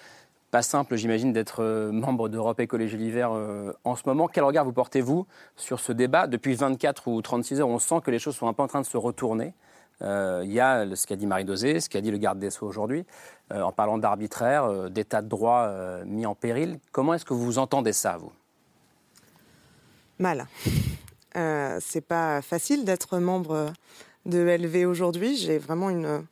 [0.51, 4.28] Pas simple, j'imagine, d'être euh, membre d'Europe Écologie l'hiver euh, en ce moment.
[4.28, 5.25] Quel regard vous portez-vous
[5.56, 6.28] sur ce débat?
[6.28, 8.82] Depuis 24 ou 36 heures, on sent que les choses sont un peu en train
[8.82, 9.54] de se retourner.
[10.01, 12.49] Euh, Il y a ce qu'a dit Marie Dosé, ce qu'a dit le garde des
[12.49, 13.05] Sceaux aujourd'hui,
[13.51, 15.71] euh, en parlant d'arbitraire, euh, d'état de droit
[16.05, 16.79] mis en péril.
[16.91, 18.31] Comment est-ce que vous entendez ça, vous?
[20.19, 20.47] Mal.
[21.36, 23.73] Euh, c'est pas facile d'être membre
[24.25, 25.36] de LV aujourd'hui.
[25.38, 26.25] J'ai vraiment une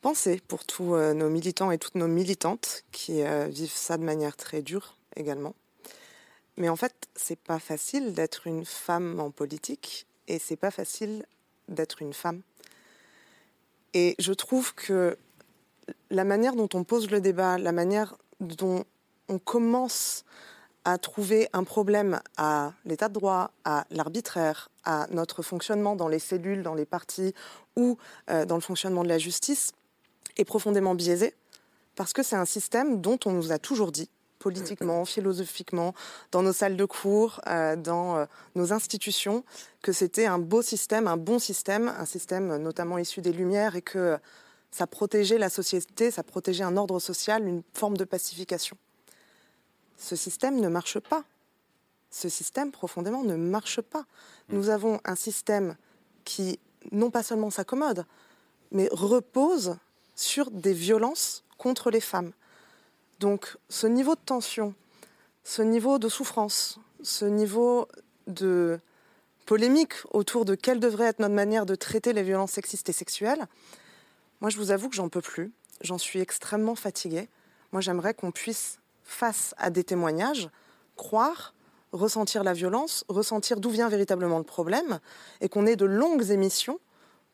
[0.00, 4.62] pensée pour tous nos militants et toutes nos militantes qui vivent ça de manière très
[4.62, 5.54] dure également.
[6.56, 11.24] Mais en fait, c'est pas facile d'être une femme en politique et c'est pas facile
[11.68, 12.40] d'être une femme.
[13.94, 15.16] Et je trouve que
[16.10, 18.84] la manière dont on pose le débat, la manière dont
[19.28, 20.24] on commence
[20.84, 26.18] à trouver un problème à l'état de droit, à l'arbitraire, à notre fonctionnement dans les
[26.18, 27.34] cellules, dans les partis
[27.76, 27.98] ou
[28.30, 29.72] euh, dans le fonctionnement de la justice
[30.36, 31.34] est profondément biaisé
[31.96, 34.08] parce que c'est un système dont on nous a toujours dit,
[34.40, 35.94] politiquement, philosophiquement,
[36.32, 38.24] dans nos salles de cours, euh, dans euh,
[38.56, 39.44] nos institutions,
[39.82, 43.82] que c'était un beau système, un bon système, un système notamment issu des Lumières et
[43.82, 44.18] que
[44.72, 48.76] ça protégeait la société, ça protégeait un ordre social, une forme de pacification.
[49.98, 51.24] Ce système ne marche pas.
[52.10, 54.06] Ce système profondément ne marche pas.
[54.48, 55.76] Nous avons un système
[56.24, 56.58] qui
[56.92, 58.06] non pas seulement s'accommode,
[58.72, 59.76] mais repose
[60.16, 62.32] sur des violences contre les femmes.
[63.20, 64.74] Donc ce niveau de tension,
[65.44, 67.86] ce niveau de souffrance, ce niveau
[68.26, 68.80] de
[69.44, 73.46] polémique autour de quelle devrait être notre manière de traiter les violences sexistes et sexuelles,
[74.40, 75.52] moi je vous avoue que j'en peux plus.
[75.82, 77.28] J'en suis extrêmement fatiguée.
[77.72, 80.48] Moi j'aimerais qu'on puisse, face à des témoignages,
[80.96, 81.54] croire
[81.92, 84.98] ressentir la violence, ressentir d'où vient véritablement le problème,
[85.42, 86.78] et qu'on ait de longues émissions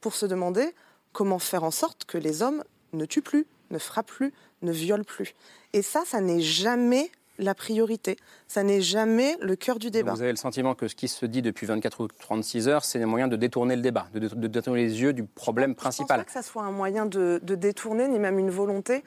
[0.01, 0.75] pour se demander
[1.13, 5.05] comment faire en sorte que les hommes ne tuent plus, ne frappent plus, ne violent
[5.05, 5.35] plus.
[5.73, 8.17] Et ça, ça n'est jamais la priorité.
[8.49, 10.13] Ça n'est jamais le cœur du débat.
[10.13, 13.03] vous avez le sentiment que ce qui se dit depuis 24 ou 36 heures, c'est
[13.03, 16.17] un moyen de détourner le débat, de, détourner les yeux du problème principal.
[16.17, 18.51] Je ne pense pas que ça soit un moyen de, de détourner, ni même une
[18.51, 19.05] volonté.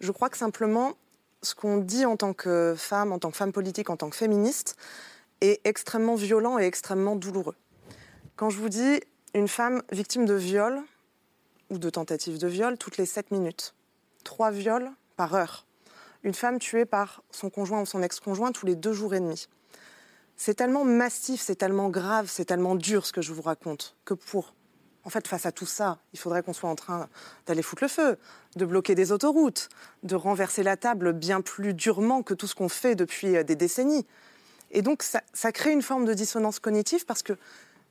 [0.00, 0.92] Je crois que simplement,
[1.42, 4.16] ce qu'on dit en tant que femme, en tant que femme politique, en tant que
[4.16, 4.76] féministe,
[5.40, 7.56] est extrêmement violent et extrêmement douloureux.
[8.36, 9.00] Quand je vous dis
[9.34, 10.80] une femme victime de viol
[11.70, 13.74] ou de tentative de viol toutes les 7 minutes,
[14.22, 15.66] trois viols par heure,
[16.22, 19.48] une femme tuée par son conjoint ou son ex-conjoint tous les deux jours et demi.
[20.36, 24.14] C'est tellement massif, c'est tellement grave, c'est tellement dur ce que je vous raconte, que
[24.14, 24.54] pour,
[25.04, 27.08] en fait, face à tout ça, il faudrait qu'on soit en train
[27.46, 28.18] d'aller foutre le feu,
[28.56, 29.68] de bloquer des autoroutes,
[30.02, 33.56] de renverser la table bien plus durement que tout ce qu'on fait depuis euh, des
[33.56, 34.06] décennies.
[34.70, 37.34] Et donc, ça, ça crée une forme de dissonance cognitive parce que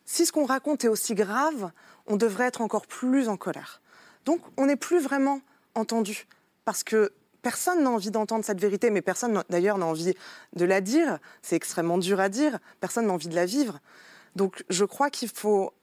[0.05, 1.71] si ce qu'on raconte est aussi grave,
[2.07, 3.81] on devrait être encore plus en colère.
[4.25, 5.41] Donc, on n'est plus vraiment
[5.75, 6.27] entendu
[6.65, 10.13] parce que Personne n'a envie d'entendre cette vérité, mais personne d'ailleurs n'a envie
[10.53, 11.17] de la dire.
[11.41, 12.59] C'est extrêmement dur à dire.
[12.79, 13.79] Personne n'a envie de la vivre.
[14.35, 15.73] Donc je crois qu'il faut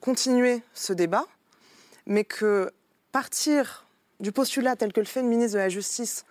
[0.00, 1.24] continuer ce débat,
[2.06, 2.72] mais que
[3.12, 3.86] partir
[4.18, 6.24] du postulat tel que le fait le ministre de la Justice,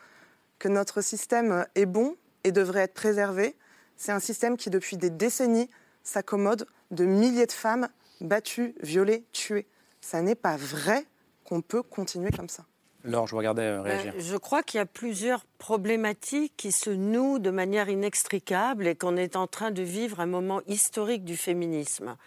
[0.59, 3.55] que notre système est bon et devrait être préservé,
[3.95, 5.69] c'est un système qui depuis des décennies
[6.03, 7.87] s'accommode de milliers de femmes
[8.19, 9.65] battues, violées, tuées.
[10.01, 11.05] Ça n'est pas vrai
[11.45, 12.65] qu'on peut continuer comme ça.
[13.05, 14.13] Laure, je regardais euh, réagir.
[14.13, 18.95] Ben, je crois qu'il y a plusieurs problématiques qui se nouent de manière inextricable et
[18.95, 22.17] qu'on est en train de vivre un moment historique du féminisme.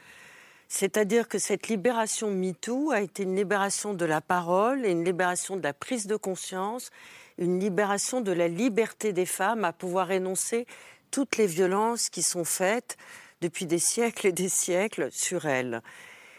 [0.69, 5.57] C'est-à-dire que cette libération MeToo a été une libération de la parole et une libération
[5.57, 6.91] de la prise de conscience,
[7.39, 10.67] une libération de la liberté des femmes à pouvoir énoncer
[11.11, 12.97] toutes les violences qui sont faites
[13.41, 15.81] depuis des siècles et des siècles sur elles.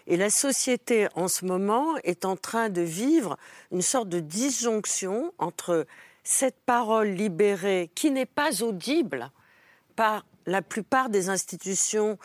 [0.09, 3.37] Et la société, en ce moment, est en train de vivre
[3.71, 5.85] une sorte de disjonction entre
[6.23, 9.31] cette parole libérée qui n'est pas audible
[9.95, 12.17] par la plupart des institutions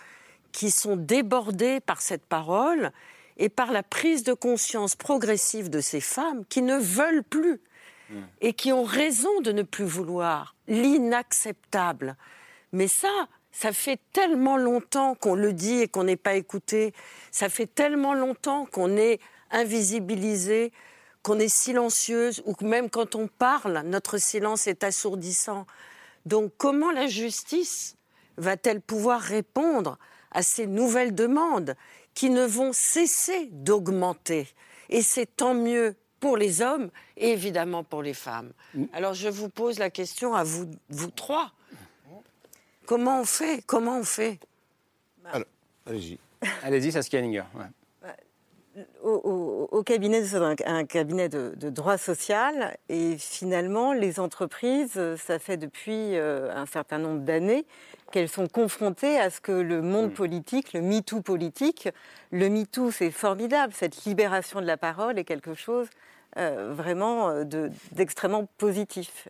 [0.50, 2.90] qui sont débordées par cette parole
[3.36, 7.60] et par la prise de conscience progressive de ces femmes qui ne veulent plus
[8.08, 8.22] hmm.
[8.40, 12.16] et qui ont raison de ne plus vouloir l'inacceptable.
[12.72, 16.92] Mais ça, ça fait tellement longtemps qu'on le dit et qu'on n'est pas écouté.
[17.30, 19.20] Ça fait tellement longtemps qu'on est
[19.52, 20.72] invisibilisé,
[21.22, 25.66] qu'on est silencieuse, ou que même quand on parle, notre silence est assourdissant.
[26.26, 27.96] Donc comment la justice
[28.36, 29.98] va-t-elle pouvoir répondre
[30.32, 31.76] à ces nouvelles demandes
[32.14, 34.48] qui ne vont cesser d'augmenter?
[34.90, 38.52] Et c'est tant mieux pour les hommes et évidemment pour les femmes.
[38.74, 38.84] Mm.
[38.92, 41.52] Alors je vous pose la question à vous, vous trois.
[42.86, 43.62] Comment on fait?
[43.66, 44.38] Comment on fait?
[45.86, 46.18] Allez-y.
[46.62, 47.44] allez-y, Saskia Henninger.
[49.04, 56.16] Au, cabinet, un, un cabinet de, droit social, et finalement, les entreprises, ça fait depuis
[56.16, 57.66] euh, un certain nombre d'années
[58.10, 60.14] qu'elles sont confrontées à ce que le monde mm.
[60.14, 61.88] politique, le MeToo politique,
[62.32, 65.88] le MeToo, c'est formidable, cette libération de la parole est quelque chose
[66.36, 67.44] euh, vraiment euh,
[67.92, 69.28] d'extrêmement positif.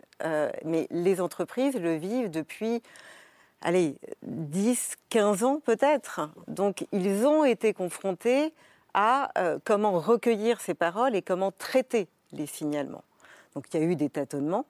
[0.64, 2.82] mais les entreprises le vivent depuis
[3.64, 6.30] allez, 10, 15 ans peut-être.
[6.46, 8.54] Donc ils ont été confrontés
[8.92, 13.02] à euh, comment recueillir ces paroles et comment traiter les signalements.
[13.54, 14.66] Donc il y a eu des tâtonnements,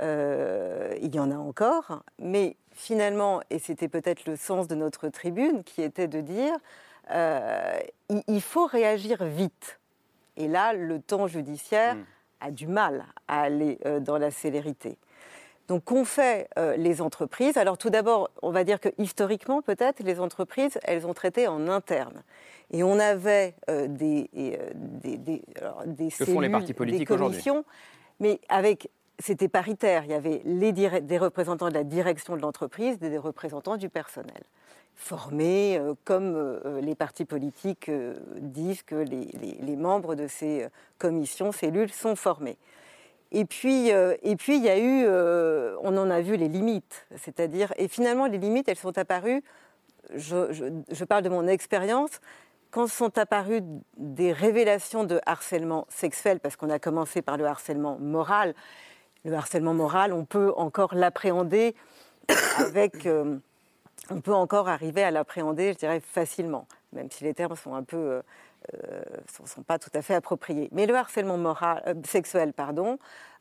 [0.00, 5.08] euh, il y en a encore, mais finalement, et c'était peut-être le sens de notre
[5.08, 6.54] tribune, qui était de dire,
[7.10, 7.78] euh,
[8.26, 9.78] il, faut réagir vite.
[10.36, 12.04] Et là, le temps judiciaire hmm.
[12.40, 14.98] a du mal à aller dans la célérité.
[15.68, 17.56] Donc, qu'ont fait euh, les entreprises?
[17.56, 21.68] Alors, tout d'abord, on va dire que historiquement, peut-être, les entreprises, elles ont traité en
[21.68, 22.22] interne.
[22.70, 25.42] Et on avait euh, des, euh, des, des,
[25.86, 27.64] des font les partis politiques des commissions,
[28.20, 30.04] mais avec c'était paritaire.
[30.04, 34.42] Il y avait les des représentants de la direction de l'entreprise, des représentants du personnel,
[34.94, 37.90] formés comme les partis politiques
[38.40, 39.30] disent que les,
[39.62, 40.66] les, membres de ces
[40.98, 42.58] commissions, cellules sont formés.
[43.32, 46.48] Et puis, euh, et puis, il y a eu, euh, on en a vu les
[46.48, 47.06] limites.
[47.16, 49.42] C'est-à-dire, et finalement, les limites, elles sont apparues,
[50.14, 52.20] je, parle de mon expérience,
[52.70, 53.62] quand sont apparues
[53.96, 58.54] des révélations de harcèlement sexuel, parce qu'on a commencé par le harcèlement moral.
[59.24, 61.74] Le harcèlement moral, on peut encore l'appréhender
[62.58, 63.06] avec.
[63.06, 63.38] Euh,
[64.10, 67.82] on peut encore arriver à l'appréhender, je dirais, facilement, même si les termes sont un
[67.82, 68.22] peu
[68.72, 70.68] ne euh, sont pas tout à fait appropriés.
[70.72, 72.98] Mais le harcèlement moral, euh, sexuel, pardon,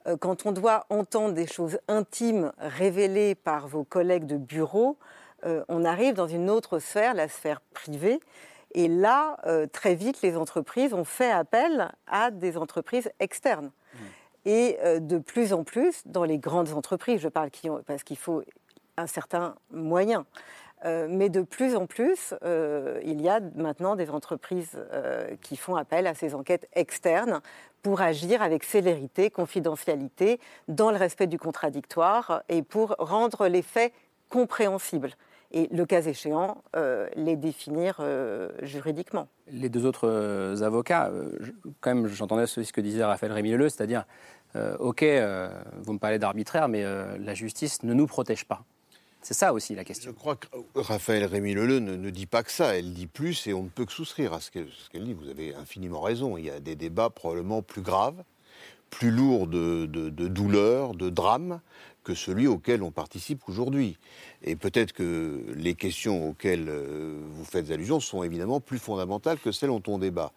[0.08, 4.98] euh, quand on doit entendre des choses intimes révélées par vos collègues de bureau,
[5.68, 8.20] on arrive dans une autre sphère, la sphère privée.
[8.74, 9.38] Et là,
[9.72, 13.70] très vite, les entreprises ont fait appel à des entreprises externes.
[14.46, 17.50] Et euh, de plus en plus, dans les grandes entreprises, je parle
[17.86, 18.44] parce qu'il faut
[18.98, 20.26] un certain moyen.
[20.86, 25.58] Euh, mais de plus en plus, euh, il y a maintenant des entreprises euh, qui
[25.58, 27.42] font appel à ces enquêtes externes
[27.82, 33.94] pour agir avec célérité, confidentialité, dans le respect du contradictoire et pour rendre les faits
[34.30, 35.12] compréhensibles.
[35.52, 36.64] Et le cas échéant,
[37.16, 38.04] les définir
[38.64, 39.28] juridiquement.
[39.52, 41.12] Les deux autres avocats,
[41.80, 44.06] quand même, j'entendais ce que disait Raphaël Rémy-Leleu, c'est-à-dire,
[44.80, 45.06] OK,
[45.78, 48.66] vous me parlez d'arbitraire, mais la justice ne nous protège pas.
[49.26, 50.12] C'est ça aussi la question.
[50.12, 53.56] Je crois que Raphaël Rémy-Leleu ne, ne dit pas que ça, elle dit plus et
[53.56, 55.14] on ne peut que souscrire à ce qu'elle ce qu'elle dit.
[55.14, 56.38] Vous avez infiniment raison.
[56.38, 58.24] Il y a des débats probablement plus graves,
[58.92, 61.60] plus lourds de, de, de douleur, de drame
[62.04, 63.98] que celui auquel on participe aujourd'hui.
[64.44, 69.52] Et peut-être que les questions auxquelles euh, vous faites allusion sont évidemment plus fondamentales que
[69.52, 70.34] celles dont on débat.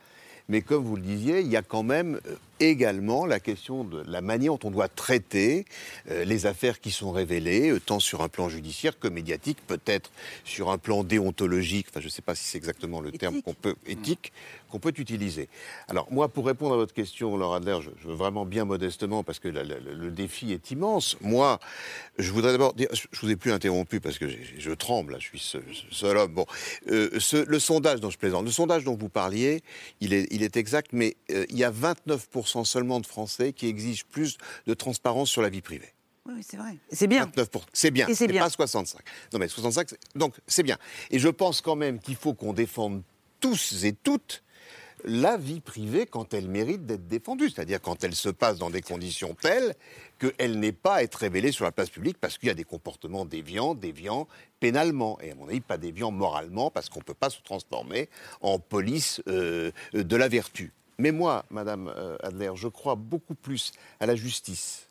[0.49, 4.03] Mais comme vous le disiez, il y a quand même euh, également la question de
[4.07, 5.65] la manière dont on doit traiter
[6.11, 10.11] euh, les affaires qui sont révélées, euh, tant sur un plan judiciaire que médiatique, peut-être
[10.45, 13.55] sur un plan déontologique, enfin je ne sais pas si c'est exactement le terme qu'on
[13.55, 14.33] peut, éthique,
[14.71, 15.49] qu'on peut utiliser.
[15.89, 19.23] Alors moi, pour répondre à votre question, Laura Adler, je, je veux vraiment bien modestement,
[19.23, 21.17] parce que la- la- la- le défi est immense.
[21.21, 21.59] Moi,
[22.19, 25.27] je voudrais d'abord dire, je vous ai plus interrompu parce que je tremble, là, je
[25.27, 26.33] suis seul, seul homme.
[26.35, 26.47] Bon,
[26.91, 29.63] Euh, ce- le sondage dont je plaisante, le sondage dont vous parliez,
[30.01, 33.67] il est, il est exact, mais euh, il y a 29% seulement de Français qui
[33.67, 35.93] exigent plus de transparence sur la vie privée.
[36.27, 36.77] Oui, c'est vrai.
[36.93, 37.25] C'est bien.
[37.37, 37.63] 29%.
[37.73, 38.07] C'est bien.
[38.09, 38.43] Et c'est bien.
[38.43, 39.01] pas 65.
[39.33, 40.77] Non, mais 65, c'est- donc c'est bien.
[41.11, 43.03] Et je pense quand même qu'il faut qu'on défende
[43.41, 44.43] tous et toutes
[45.05, 48.83] la vie privée quand elle mérite d'être défendue, c'est-à-dire quand elle se passe dans des
[48.83, 49.77] conditions telles
[50.19, 52.65] qu'elle n'est pas à être révélée sur la place publique parce qu'il y a des
[52.65, 54.27] comportements déviants, déviants
[54.59, 58.09] pénalement, et à mon avis pas déviants moralement parce qu'on ne peut pas se transformer
[58.41, 60.73] en police euh, de la vertu.
[60.99, 64.89] Mais moi, Madame euh, Adler, je crois beaucoup plus à la justice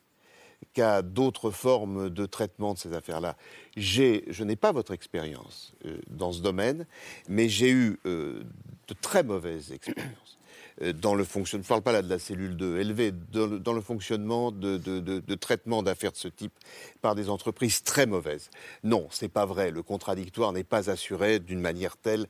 [0.74, 3.36] qu'à d'autres formes de traitement de ces affaires-là.
[3.76, 6.86] Je n'ai pas votre expérience euh, dans ce domaine,
[7.28, 8.42] mais j'ai eu euh,
[8.88, 10.27] de très mauvaises expériences
[10.96, 11.64] dans le fonctionnement.
[11.64, 14.52] Je ne parle pas là de la cellule de LV, dans le, dans le fonctionnement
[14.52, 16.54] de, de- de- de traitement d'affaires de ce type
[17.02, 18.50] par des entreprises très mauvaises.
[18.84, 19.72] Non, c'est pas vrai.
[19.72, 22.28] Le contradictoire n'est pas assuré d'une manière telle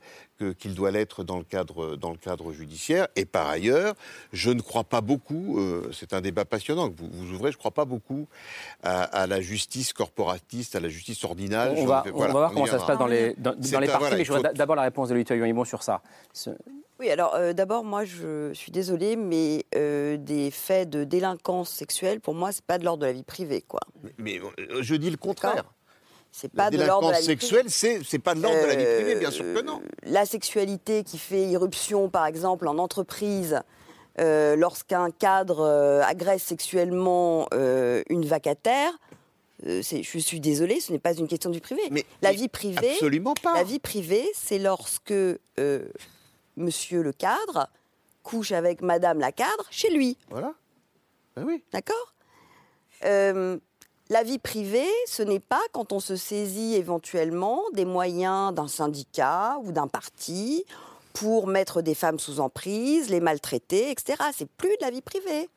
[0.58, 3.08] qu'il doit l'être dans le cadre dans le cadre judiciaire.
[3.16, 3.94] Et par ailleurs,
[4.32, 5.58] je ne crois pas beaucoup.
[5.58, 7.50] euh, c'est un débat passionnant que vous, vous ouvrez.
[7.50, 8.28] Je ne crois pas beaucoup
[8.82, 11.74] à, à la justice corporatiste, à la justice ordinale.
[11.76, 13.86] On va, voilà, on va voir comment ça se passe dans les, dans, dans les
[13.88, 16.02] parties, voilà, mais je voudrais d'abord la réponse de Lolita Huimon sur ça.
[16.32, 16.50] Ce-
[16.98, 22.20] Oui, alors euh, d'abord, moi, je suis désolée, mais euh, des faits de délinquance sexuelle,
[22.20, 23.80] pour moi, c'est pas de l'ordre de la vie privée, quoi.
[24.18, 25.64] Mais euh, je dis le contraire.
[26.30, 27.40] C'est La pas de l'ordre de la vie privée.
[27.40, 29.80] sexuelle, c'est c'est pas de l'ordre de la vie privée, bien sûr que non.
[30.02, 33.62] La sexualité qui fait irruption, par exemple, en entreprise,
[34.18, 35.64] lorsqu'un cadre
[36.04, 38.92] agresse sexuellement une vacataire,
[39.66, 41.82] euh, je suis désolée, ce n'est pas une question du privé.
[42.22, 43.54] la vie privée, absolument pas.
[43.54, 45.38] La vie privée, c'est lorsque euh,
[46.58, 47.68] Monsieur le cadre
[48.22, 50.16] couche avec Madame la cadre chez lui.
[50.30, 50.52] Voilà.
[51.36, 51.62] Ben oui.
[51.72, 52.14] D'accord?
[53.04, 53.58] Euh,
[54.10, 59.58] La vie privée, ce n'est pas quand on se saisit éventuellement des moyens d'un syndicat
[59.62, 60.64] ou d'un parti
[61.12, 64.18] pour mettre des femmes sous emprise, les maltraiter, etc.
[64.34, 65.48] C'est plus de la vie privée.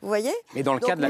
[0.00, 0.32] Vous voyez?
[0.54, 1.02] Mais dans le cas de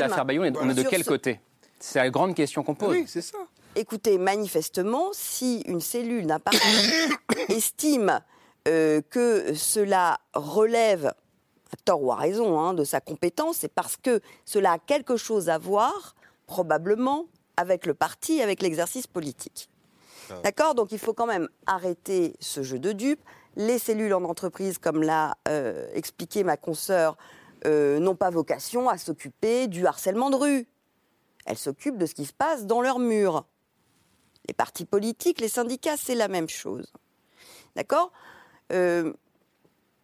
[0.00, 1.40] l'affaire Bayoun, on est de quel ce- côté?
[1.80, 2.90] C'est la grande question qu'on pose.
[2.90, 3.38] Oui, c'est ça.
[3.78, 6.58] Écoutez, manifestement, si une cellule d'un parti
[7.48, 8.20] estime
[8.66, 13.96] euh, que cela relève, à tort ou à raison, hein, de sa compétence, c'est parce
[13.96, 16.16] que cela a quelque chose à voir,
[16.48, 19.70] probablement, avec le parti, avec l'exercice politique.
[20.42, 20.74] D'accord?
[20.74, 23.22] Donc il faut quand même arrêter ce jeu de dupes.
[23.54, 27.16] Les cellules en entreprise, comme l'a euh, expliqué ma consoeur,
[27.64, 30.66] euh, n'ont pas vocation à s'occuper du harcèlement de rue.
[31.46, 33.46] Elles s'occupent de ce qui se passe dans leurs murs.
[34.48, 36.90] Les partis politiques, les syndicats, c'est la même chose.
[37.76, 38.10] D'accord?
[38.72, 39.12] Euh,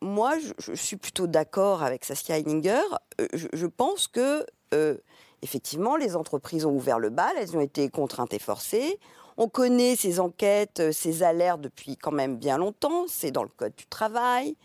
[0.03, 2.83] Moi, je, suis plutôt d'accord avec Saskia Heininger.
[3.21, 4.97] Euh, Je, pense que, euh,
[5.41, 9.01] effectivement, les entreprises ont ouvert le bal, elles ont été contraintes et forcées.
[9.39, 13.07] On connaît ces enquêtes, ces alertes depuis quand même bien longtemps.
[13.09, 14.57] C'est dans le Code du travail.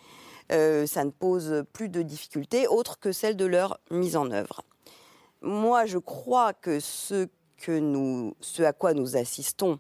[0.50, 4.62] Ça ne pose plus de difficultés autres que celles de leur mise en œuvre.
[5.42, 7.28] Moi, je crois que ce,
[7.62, 9.80] ce à quoi nous assistons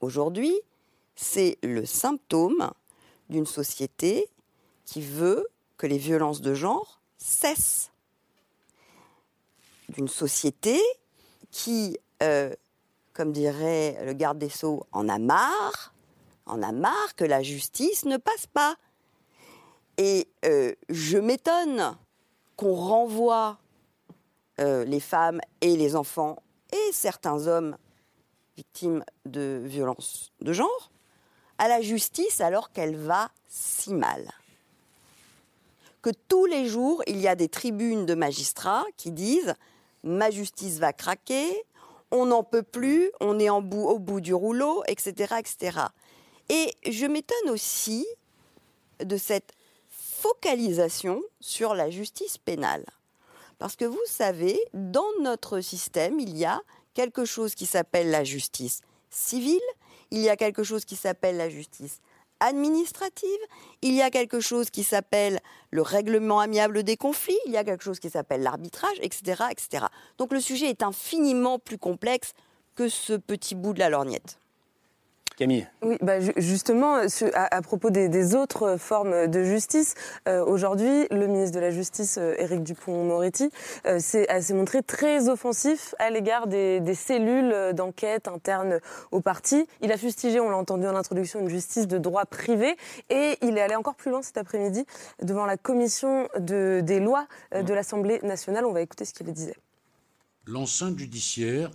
[0.00, 0.54] aujourd'hui,
[1.16, 2.70] c'est le symptôme
[3.28, 4.28] d'une société
[4.84, 7.90] qui veut que les violences de genre cessent.
[9.88, 10.78] d'une société
[11.50, 12.54] qui, euh,
[13.14, 15.94] comme dirait le garde des Sceaux, en a marre,
[16.44, 18.76] en a marre que la justice ne passe pas.
[19.96, 21.96] Et euh, je m'étonne
[22.56, 23.58] qu'on renvoie
[24.60, 26.42] euh, les femmes et les enfants
[26.72, 27.76] et certains hommes
[28.56, 30.90] victimes de violences de genre
[31.58, 34.30] à la justice alors qu'elle va si mal.
[36.02, 39.54] Que tous les jours, il y a des tribunes de magistrats qui disent
[40.04, 41.64] ma justice va craquer,
[42.10, 45.34] on n'en peut plus, on est en bout, au bout du rouleau, etc.
[45.38, 45.80] etc.
[46.48, 48.06] Et je m'étonne aussi
[49.00, 49.52] de cette
[49.88, 52.84] focalisation sur la justice pénale.
[53.58, 56.60] Parce que vous savez, dans notre système, il y a
[56.94, 59.60] quelque chose qui s'appelle la justice civile,
[60.10, 62.00] il y a quelque chose qui s'appelle la justice
[62.40, 63.40] administrative,
[63.82, 65.40] il y a quelque chose qui s'appelle
[65.70, 69.86] le règlement amiable des conflits, il y a quelque chose qui s'appelle l'arbitrage, etc., etc.
[70.18, 72.32] Donc le sujet est infiniment plus complexe
[72.76, 74.38] que ce petit bout de la lorgnette.
[75.38, 75.68] Camille.
[75.82, 76.98] Oui, bah, justement,
[77.34, 79.94] à, propos des, autres formes de justice,
[80.26, 83.48] euh, aujourd'hui, le ministre de la Justice, euh, Éric Dupont-Moretti,
[83.86, 88.80] euh, s'est montré très offensif à l'égard des, cellules d'enquête internes
[89.12, 89.64] au parti.
[89.80, 92.76] Il a fustigé, on l'a entendu en introduction, une justice de droit privé
[93.08, 94.84] et il est allé encore plus loin cet après-midi
[95.22, 98.66] devant la commission des lois de l'Assemblée nationale.
[98.66, 99.54] On va écouter ce qu'il disait.
[100.46, 101.70] L'enceinte judiciaire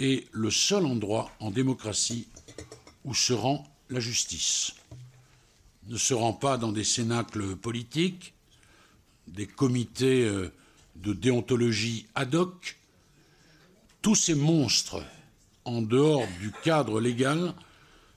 [0.00, 2.26] est le seul endroit en démocratie
[3.04, 4.74] où se rend la justice?
[5.88, 8.34] Ne se rend pas dans des cénacles politiques,
[9.26, 10.52] des comités euh,
[10.96, 12.78] de déontologie ad hoc.
[14.00, 15.02] Tous ces monstres,
[15.64, 17.54] en dehors du cadre légal,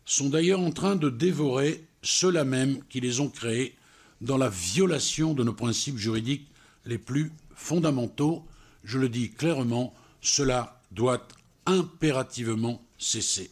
[0.05, 3.75] sont d'ailleurs en train de dévorer ceux-là même qui les ont créés
[4.21, 6.47] dans la violation de nos principes juridiques
[6.85, 8.45] les plus fondamentaux.
[8.83, 11.27] Je le dis clairement, cela doit
[11.65, 13.51] impérativement cesser.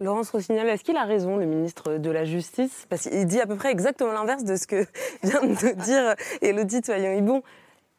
[0.00, 2.86] Laurence Rossignol, est-ce qu'il a raison, le ministre de la Justice?
[2.88, 4.86] Parce qu'il dit à peu près exactement l'inverse de ce que
[5.22, 7.42] vient de dire Élodie Toyon-Hibon.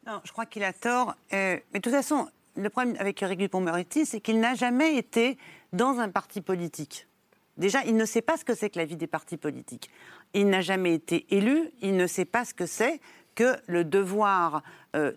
[0.06, 1.14] Non, je crois qu'il a tort.
[1.32, 2.26] Euh, mais de toute façon,
[2.56, 5.38] le problème avec Eric Dupond-Moretti, c'est qu'il n'a jamais été
[5.72, 7.06] dans un parti politique.
[7.56, 9.88] Déjà, il ne sait pas ce que c'est que la vie des partis politiques.
[10.34, 13.00] Il n'a jamais été élu, il ne sait pas ce que c'est
[13.34, 14.62] que le devoir
[14.94, 15.12] euh,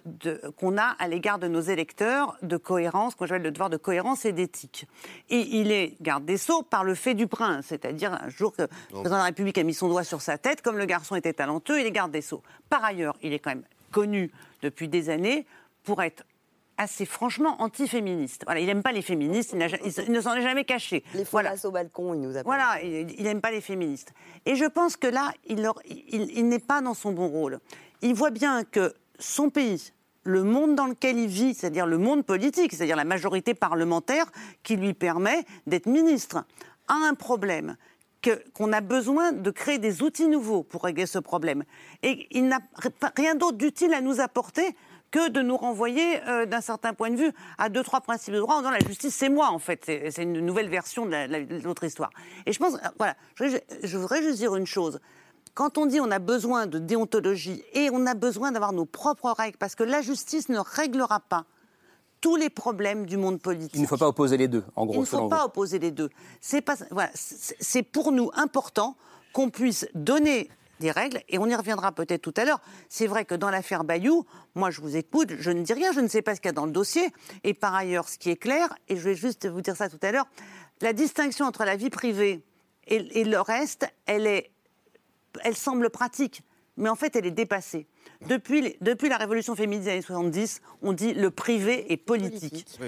[0.58, 4.25] qu'on a à l'égard de nos électeurs de cohérence, qu'on appelle le devoir de cohérence
[4.25, 4.88] et d'éthique.
[5.30, 8.63] Et il est garde des Sceaux par le fait du prince, c'est-à-dire un jour que
[8.63, 11.15] le président de la République a mis son doigt sur sa tête, comme le garçon
[11.15, 12.41] était talentueux, il est garde des Sceaux.
[12.69, 15.45] Par ailleurs, il est quand même connu depuis des années
[15.84, 16.23] pour être
[16.77, 18.43] assez franchement anti-féministe.
[18.45, 21.03] Voilà, il n'aime pas les féministes, il, ne s'en est jamais caché.
[21.13, 21.56] Les voilà.
[21.63, 22.43] au balcon, il nous appelle.
[22.45, 24.13] Voilà, il n'aime pas les féministes.
[24.45, 25.67] Et je pense que là, il,
[26.10, 27.60] il n'est pas dans son bon rôle
[28.01, 29.91] il voit bien que son pays,
[30.23, 34.25] le monde dans lequel il vit, c'est-à-dire le monde politique, c'est-à-dire la majorité parlementaire
[34.63, 36.43] qui lui permet d'être ministre,
[36.88, 37.75] a un problème
[38.53, 41.63] qu'on a besoin de créer des outils nouveaux pour régler ce problème.
[42.03, 42.60] Et il n'a
[43.15, 44.75] rien d'autre d'utile à nous apporter
[45.12, 48.39] que de nous renvoyer euh, d'un certain point de vue à deux, trois principes de
[48.39, 49.83] droit en disant la justice, c'est moi, en fait.
[49.86, 52.10] C'est une nouvelle version de l'autre histoire.
[52.45, 54.99] Et je pense, euh, voilà, je voudrais juste dire une chose.
[55.57, 59.31] Quand on dit on a besoin de déontologie et on a besoin d'avoir nos propres
[59.31, 61.45] règles, parce que la justice ne réglera pas
[62.21, 63.73] tous les problèmes du monde politique.
[63.73, 64.97] Il ne faut pas opposer les deux, en gros.
[64.97, 66.11] Il ne faut pas opposer les deux.
[66.41, 67.09] C'est voilà,
[67.91, 68.95] pour nous important
[69.33, 70.47] qu'on puisse donner
[70.79, 72.61] des règles, et on y reviendra peut-être tout à l'heure.
[72.87, 76.01] C'est vrai que dans l'affaire Bayou, moi je vous écoute, je ne dis rien, je
[76.01, 77.11] ne sais pas ce qu'il y a dans le dossier,
[77.43, 79.97] et par ailleurs, ce qui est clair, et je vais juste vous dire ça tout
[80.03, 80.27] à l'heure,
[80.81, 82.43] la distinction entre la vie privée
[82.85, 84.51] et, et le reste, elle est
[85.43, 86.41] elle semble pratique,
[86.78, 87.88] mais en fait, elle est dépassée.
[88.28, 92.80] Depuis, depuis la révolution féminine des années 70, on dit le privé est politique.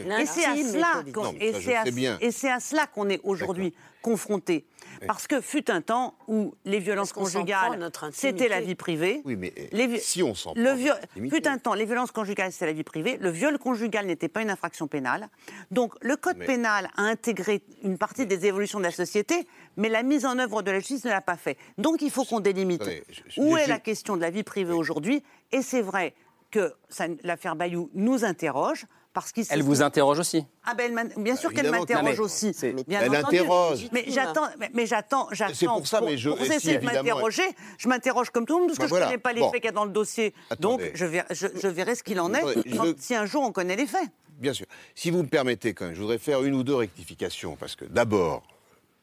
[2.22, 4.66] Et c'est à cela qu'on est aujourd'hui confronté.
[5.08, 9.22] Parce que fut un temps où les violences conjugales, c'était la vie privée.
[9.26, 9.54] Oui, mais
[10.00, 10.76] si on s'en le
[11.30, 13.18] Fut un temps, les violences conjugales, c'était la vie privée.
[13.20, 15.30] Le viol conjugal n'était pas une infraction pénale.
[15.72, 19.48] Donc, le code pénal a intégré une partie des évolutions de la société,
[19.78, 21.58] mais la mise en œuvre de la justice ne l'a pas fait.
[21.78, 22.84] Donc, il faut qu'on délimite.
[23.38, 25.24] Où est la question de la vie privée aujourd'hui?
[25.52, 26.14] Et c'est vrai
[26.52, 26.74] que
[27.24, 28.86] l'affaire Bayou nous interroge.
[29.12, 32.56] Parce elle vous interroge aussi ah ben, Bien sûr qu'elle m'interroge aussi.
[32.88, 33.88] Bien elle interroge.
[33.92, 35.54] Mais j'attends, mais j'attends, j'attends.
[35.56, 36.30] C'est pour ça, mais je.
[36.30, 37.44] Pour essayer de m'interroger,
[37.80, 39.66] je m'interroge comme tout le monde, parce que je ne connais pas les faits qu'il
[39.66, 40.34] y a dans le dossier.
[40.60, 42.44] Donc, je verrai, je, verrai ce qu'il en est
[43.00, 44.08] si un jour on connaît les faits.
[44.38, 44.68] Bien sûr.
[44.96, 47.84] Si vous me permettez, quand même, je voudrais faire une ou deux rectifications, parce que
[47.86, 48.44] d'abord,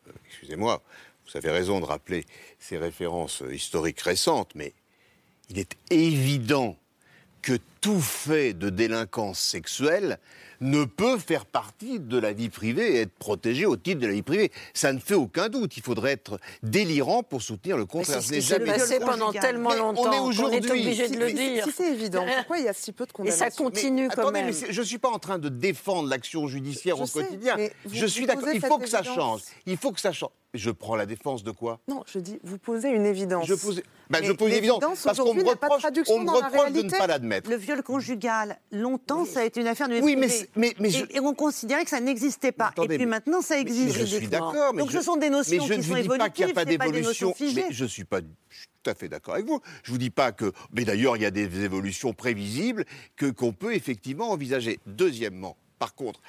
[0.07, 0.83] euh, excusez-moi,
[1.27, 2.25] vous avez raison de rappeler
[2.59, 4.73] ces références historiques récentes, mais
[5.51, 6.77] il est évident
[7.43, 10.19] que tout fait de délinquance sexuelle
[10.63, 14.15] ne peut faire partie de la vie privée et être protégé au titre de la
[14.15, 14.51] vie privée.
[14.73, 15.77] Ça ne fait aucun doute.
[15.77, 18.23] Il faudrait être délirant pour soutenir le contraire.
[18.23, 20.59] c'est ce qui s'est passé pendant tellement Mais longtemps On est aujourd'hui.
[20.59, 21.65] est obligé de le dire.
[21.65, 24.23] Si c'est évident, pourquoi il y a si peu de Et condamnations ça continue quand
[24.23, 24.55] Attendez, même.
[24.63, 27.57] mais je ne suis pas en train de défendre l'action judiciaire Je au sais, quotidien.
[27.85, 28.49] vous- Je suis d'accord.
[28.55, 29.43] Il faut que ça change.
[29.67, 30.31] Il faut que ça change.
[30.55, 31.81] Je prends la défense de quoi?
[31.87, 33.47] Non, je dis, vous posez une évidence.
[33.47, 35.03] Je pose, ben, je pose une évidence.
[35.05, 37.51] Parce qu'on me reproche, on me reproche de ne pas l'admettre.
[37.67, 41.21] Le viol conjugal, longtemps, ça a été une affaire de Oui, mais je- et, et
[41.21, 42.67] on considérait que ça n'existait pas.
[42.69, 43.99] Attendez, et puis maintenant, ça existe.
[43.99, 44.73] je suis d'accord.
[44.73, 46.51] Donc je- ce sont des notions je qui ne sont vous dis pas qu'il n'y
[46.51, 47.35] a évolutives, pas d'évolution.
[47.71, 48.21] je suis pas.
[48.51, 49.61] Je suis tout à fait d'accord avec vous.
[49.83, 50.53] Je vous dis pas que.
[50.73, 52.85] Mais d'ailleurs, il y a des évolutions prévisibles
[53.17, 54.79] que qu'on peut effectivement envisager.
[54.87, 56.21] Deuxièmement, par contre.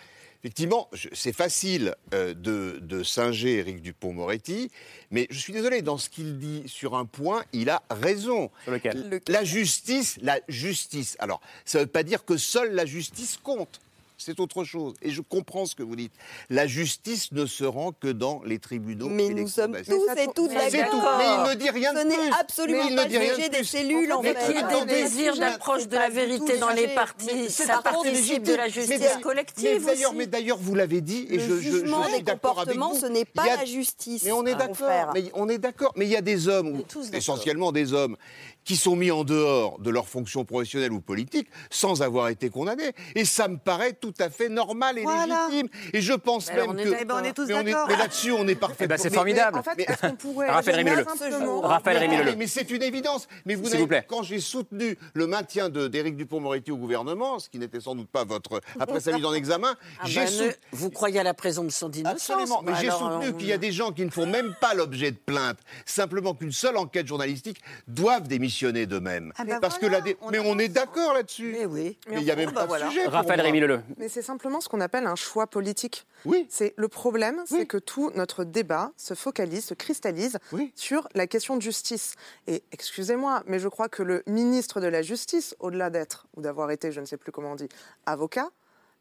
[0.43, 4.71] Effectivement, c'est facile euh, de, de singer Éric Dupont-Moretti,
[5.11, 8.51] mais je suis désolé, dans ce qu'il dit sur un point, il a raison.
[8.63, 9.21] Sur lequel?
[9.27, 11.15] La justice, la justice.
[11.19, 13.79] Alors, ça ne veut pas dire que seule la justice compte.
[14.19, 14.95] C'est autre chose.
[15.03, 16.11] Et je comprends ce que vous dites.
[16.49, 19.09] La justice ne se rend que dans les tribunaux.
[19.09, 20.97] Mais et les nous sommes tous et toutes C'est tout.
[20.97, 21.17] d'accord.
[21.19, 22.17] Mais il ne dit rien de Ce plus.
[22.17, 23.65] n'est absolument Mais il pas ne dit rien sujet de des plus.
[23.67, 24.45] cellules, en Mais fait.
[24.45, 28.43] qu'il y ait des désirs d'approche de la vérité dans les partis, C'est ça participe
[28.43, 30.17] de la justice collective mais d'ailleurs, aussi.
[30.17, 32.99] mais d'ailleurs, vous l'avez dit, et Le je, je- suis des d'accord avec comportements, vous.
[32.99, 34.23] ce n'est pas la justice.
[34.23, 35.11] Mais on est d'accord.
[35.13, 35.93] Mais on est d'accord.
[35.95, 36.81] Mais il y a des hommes,
[37.13, 38.17] essentiellement des hommes,
[38.63, 42.91] qui sont mis en dehors de leur fonction professionnelle ou politique sans avoir été condamnés.
[43.15, 45.47] Et ça me paraît tout à fait normal et Voilà.
[45.49, 45.69] légitime.
[45.93, 46.97] Et je pense alors, même on est que.
[47.01, 47.87] Eh ben, on est tous mais, on est- d'accord.
[47.89, 48.85] mais là-dessus, on est parfait.
[48.85, 49.57] Eh ben, c'est formidable.
[49.59, 52.35] En fait, Mais- est-ce qu'on pourrait Raphaël simplement- Raphaël mais- Rémy-Leleu.
[52.37, 53.27] Mais c'est une évidence.
[53.45, 54.05] Mais vous vous plaît.
[54.07, 58.09] quand j'ai soutenu le maintien de- d'Éric Dupont-Moretti au gouvernement, ce qui n'était sans doute
[58.09, 60.51] pas votre après sa mise en examen, Ah j'ai bah, soutenu.
[60.71, 63.71] Vous croyez à la présomption d'innocence Absolument, mais Bah j'ai soutenu qu'il y a des
[63.71, 68.27] gens qui ne font même pas l'objet de plainte, simplement qu'une seule enquête journalistique doivent
[68.27, 69.31] démissionner d'eux-mêmes.
[69.37, 71.51] Ah bah Parce que voilà, la dé- on mais on est d'accord là-dessus.
[71.57, 71.97] Mais oui.
[72.09, 73.05] Mais il n'y a même bah pas de sujet.
[73.07, 73.77] Raphaël moi.
[73.97, 76.05] Mais c'est simplement ce qu'on appelle un choix politique.
[76.25, 76.45] Oui.
[76.49, 80.71] C'est le problème, c'est que tout notre débat se focalise, se cristallise Oui.
[80.75, 82.13] sur la question de justice.
[82.47, 86.69] Et excusez-moi, mais je crois que le ministre de la Justice, au-delà d'être ou d'avoir
[86.71, 87.69] été, je ne sais plus comment on dit,
[88.05, 88.49] avocat,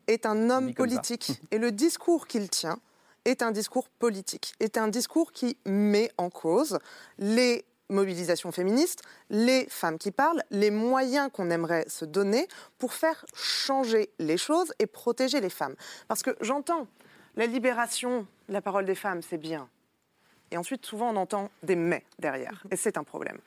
[0.06, 1.32] est un homme politique.
[1.50, 2.78] Et le discours qu'il tient
[3.24, 6.78] est un discours politique, est un discours qui met en cause
[7.18, 13.24] les mobilisations féministes, les femmes qui parlent, les moyens qu'on aimerait se donner pour faire
[13.34, 15.74] changer les choses et protéger les femmes.
[16.08, 16.86] Parce que j'entends
[17.36, 19.68] la libération, la parole des femmes, c'est bien.
[20.50, 22.62] Et ensuite, souvent, on entend des mais derrière.
[22.70, 23.38] Et c'est un problème.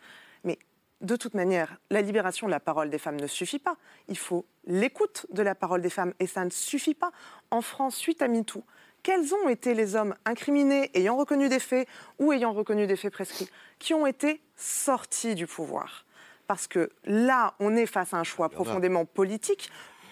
[0.43, 0.59] Mais
[1.01, 3.77] de toute manière, la libération de la parole des femmes ne suffit pas.
[4.07, 6.13] Il faut l'écoute de la parole des femmes.
[6.19, 7.11] Et ça ne suffit pas.
[7.51, 8.63] En France, suite à MeToo,
[9.03, 11.87] quels ont été les hommes incriminés, ayant reconnu des faits
[12.19, 16.05] ou ayant reconnu des faits prescrits, qui ont été sortis du pouvoir?
[16.47, 19.69] Parce que là, on est face à un choix profondément politique.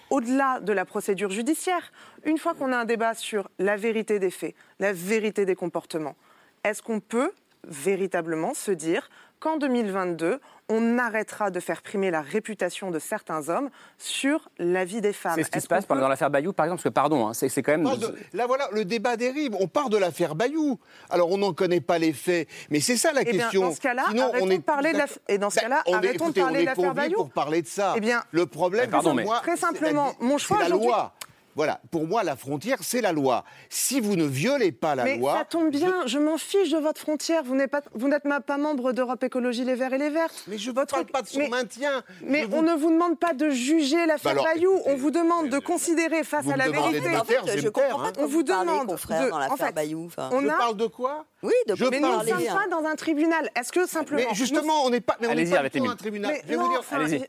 [0.09, 1.91] Au-delà de la procédure judiciaire,
[2.23, 6.15] une fois qu'on a un débat sur la vérité des faits, la vérité des comportements,
[6.63, 7.31] est-ce qu'on peut
[7.63, 9.09] véritablement se dire
[9.39, 14.99] qu'en 2022, on arrêtera de faire primer la réputation de certains hommes sur la vie
[14.99, 16.89] des femmes C'est ce qui Est-ce se passe peut- dans l'affaire Bayou, par exemple, parce
[16.91, 17.83] que pardon, hein, c'est c'est quand même.
[17.97, 19.55] De- là voilà, le débat dérive.
[19.59, 20.77] On part de l'affaire Bayou.
[21.09, 23.61] Alors on n'en connaît pas les faits, mais c'est ça la Eh bien, question.
[23.61, 25.61] dans ce cas-là, Sinon, arrêtons on est de parler de la- et dans ce Ben,
[25.61, 27.15] cas-là, on est- arrêtons de écoutez, parler on de est l'affaire conviés Bayou.
[27.15, 27.93] pour parler de ça.
[27.95, 30.69] Eh bien, le problème, Mais pardon, mais- moi, Très la- simplement, mon choix c'est la
[30.75, 31.13] aujourd'hui- loi.
[31.57, 33.43] Voilà, pour moi, la frontière, c'est la loi.
[33.69, 36.77] Si vous ne violez pas la Mais loi, ça tombe bien, je, m'en fiche de
[36.77, 37.43] votre frontière.
[37.43, 40.43] Vous n'êtes pas, vous n'êtes pas membre d'Europe Écologie Les Verts et les Vertes.
[40.47, 42.03] mais je ne Votre- parle pas de son mais- maintien.
[42.21, 44.75] Mais Je on vous- ne vous demande pas de juger l'affaire Bah Bayou.
[44.75, 47.17] écoutez, On vous demande de considérer face vous à me la vérité.
[47.17, 48.11] En fait, je comprends pas hein.
[48.11, 50.05] de On vous parlez, demande confrère, de- dans en fait, Bayou.
[50.05, 51.25] Enfin, on Je a- parle de quoi?
[51.43, 53.49] Oui, de je quoi Mais parle nous ne sommes pas dans un tribunal.
[53.55, 54.21] Est-ce que simplement.
[54.29, 55.89] Mais justement, on n'est pas, mais on Allez-y, pas Mille.
[55.89, 56.35] un tribunal.
[56.47, 57.23] Vous.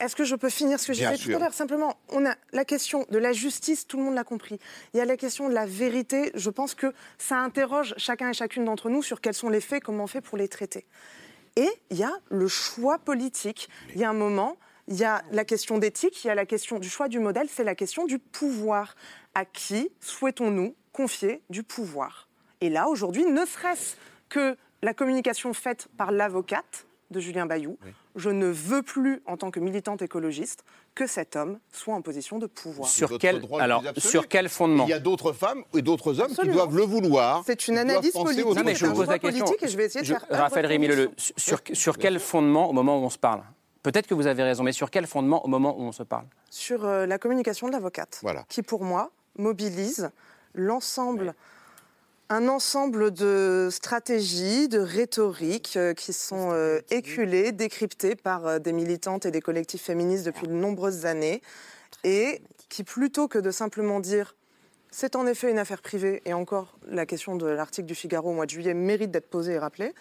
[0.00, 1.52] Est-ce que je peux finir ce que j'ai fait tout à l'heure?
[1.54, 3.43] Simplement, on a la question de la justice,
[3.86, 4.58] tout le monde l'a compris.
[4.92, 6.30] Il y a la question de la vérité.
[6.34, 9.82] Je pense que ça interroge chacun et chacune d'entre nous sur quels sont les faits,
[9.82, 10.86] comment on fait pour les traiter.
[11.56, 13.68] Et il y a le choix politique.
[13.94, 14.56] Il y a un moment,
[14.88, 17.48] il y a la question d'éthique, il y a la question du choix du modèle,
[17.48, 18.94] c'est la question du pouvoir.
[19.34, 22.28] À qui souhaitons-nous confier du pouvoir?
[22.60, 23.96] Et là, aujourd'hui, ne serait-ce
[24.28, 27.78] que la communication faite par l'avocate de Julien Bayou,
[28.16, 32.38] je ne veux plus, en tant que militante écologiste, que cet homme soit en position
[32.38, 32.88] de pouvoir.
[32.88, 36.52] Sur quel, alors, sur quel fondement Il y a d'autres femmes et d'autres hommes Absolument.
[36.52, 37.42] qui doivent le vouloir.
[37.44, 38.46] C'est une analyse politique.
[38.46, 39.44] autre Non, mais je c'est vous un pose choix la question.
[39.46, 42.72] politique et je vais essayer de Je- faire Raphaël Rémy-Leleu, sur, sur quel fondement, au
[42.72, 43.42] moment où on se parle?
[43.82, 46.24] Peut-être que vous avez raison, mais sur quel fondement, au moment où on se parle?
[46.50, 48.44] Sur euh, la communication de l'avocate, Voilà.
[48.48, 50.10] qui pour moi mobilise
[50.54, 51.34] l'ensemble
[52.30, 58.72] un ensemble de stratégies, de rhétoriques euh, qui sont euh, éculées, décryptées par euh, des
[58.72, 61.42] militantes et des collectifs féministes depuis de nombreuses années,
[62.02, 64.34] et qui, plutôt que de simplement dire
[64.96, 68.32] c'est en effet une affaire privée, et encore la question de l'article du Figaro au
[68.32, 69.92] mois de juillet mérite d'être posée et rappelée,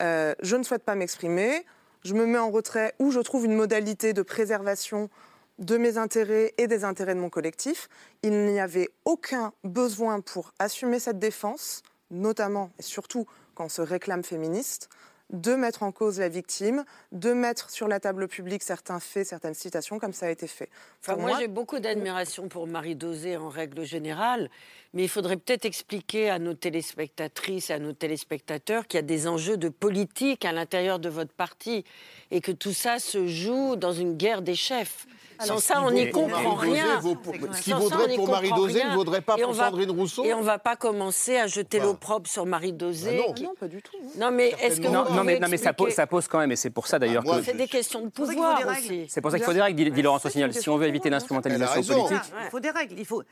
[0.00, 1.66] euh, je ne souhaite pas m'exprimer,
[2.04, 5.10] je me mets en retrait ou je trouve une modalité de préservation
[5.58, 7.88] de mes intérêts et des intérêts de mon collectif.
[8.22, 13.82] Il n'y avait aucun besoin pour assumer cette défense, notamment et surtout quand on se
[13.82, 14.88] réclame féministe,
[15.30, 19.54] de mettre en cause la victime, de mettre sur la table publique certains faits, certaines
[19.54, 20.70] citations, comme ça a été fait.
[21.02, 24.50] Enfin, Pour moi, j'ai beaucoup d'admiration pour Marie Dosé en règle générale,
[24.94, 29.02] mais il faudrait peut-être expliquer à nos téléspectatrices et à nos téléspectateurs qu'il y a
[29.02, 31.84] des enjeux de politique à l'intérieur de votre parti
[32.30, 35.06] et que tout ça se joue dans une guerre des chefs.
[35.40, 37.00] Sans ça, on n'y comprend rien.
[37.00, 40.58] Ce qui vaudrait pour Marie Dosé ne vaudrait pas pour Sandrine Rousseau Et on va
[40.58, 41.84] pas commencer à jeter Bah.
[41.84, 43.18] l'opprobre sur Marie Dosé.
[43.18, 43.54] Bah non.
[43.54, 43.96] pas du tout.
[44.16, 47.22] Non, mais est-ce que Non, mais, ça, pose, quand même, et c'est pour ça d'ailleurs
[47.22, 47.44] moi, que.
[47.44, 49.06] C'est des questions de pouvoir aussi.
[49.08, 50.52] C'est pour ça qu'il faut des règles, dit, Laurent Rossignol.
[50.52, 52.32] Si on veut éviter l'instrumentalisation politique.
[52.44, 52.94] Il faut des règles.
[52.98, 53.22] Il, faut...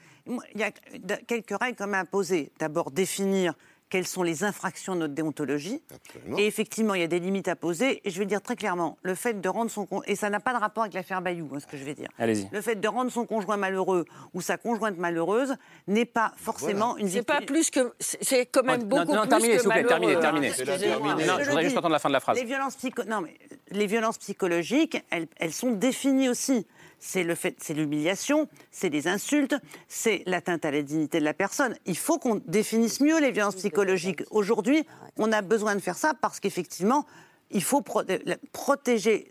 [1.47, 2.51] quelques règles quand même à poser.
[2.59, 3.55] D'abord, définir
[3.89, 5.81] quelles sont les infractions de notre déontologie.
[5.95, 6.39] Absolument.
[6.39, 8.01] Et effectivement, il y a des limites à poser.
[8.05, 9.87] Et je vais dire très clairement, le fait de rendre son...
[10.07, 12.09] Et ça n'a pas de rapport avec l'affaire Bayou, hein, ce que je vais dire.
[12.19, 12.49] Allez-y.
[12.51, 15.55] Le fait de rendre son conjoint malheureux ou sa conjointe malheureuse
[15.87, 17.47] n'est pas forcément une C'est pas victime.
[17.55, 17.95] plus que.
[18.01, 20.57] C'est quand même Non, beaucoup non, plus terminez, que s'il vous plaît, terminez, malheureux, hein.
[20.57, 20.89] terminez.
[20.89, 21.25] Terminez.
[21.27, 22.37] Non, Je je voudrais juste entendre la fin de la phrase.
[22.39, 23.37] Les violences, psycho- non, mais
[23.71, 26.67] les violences psychologiques, elles, elles sont définies aussi.
[26.99, 29.55] C'est le fait, c'est l'humiliation, c'est les insultes,
[29.89, 31.77] c'est l'atteinte à la dignité de la personne.
[31.87, 34.23] Il faut qu'on définisse mieux les violences psychologiques.
[34.31, 34.85] Aujourd'hui,
[35.19, 37.07] on a besoin de faire ça parce qu'effectivement,
[37.51, 39.31] il faut protéger.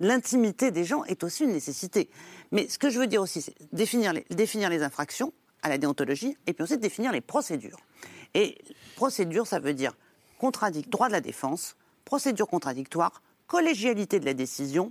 [0.00, 2.10] L'intimité des gens est aussi une nécessité.
[2.52, 5.32] Mais ce que je veux dire aussi, c'est définir les, définir les infractions
[5.62, 7.78] à la déontologie et puis ensuite définir les procédures.
[8.34, 8.58] Et
[8.96, 9.94] procédure, ça veut dire
[10.88, 14.90] droit de la défense, procédure contradictoire, collégialité de la décision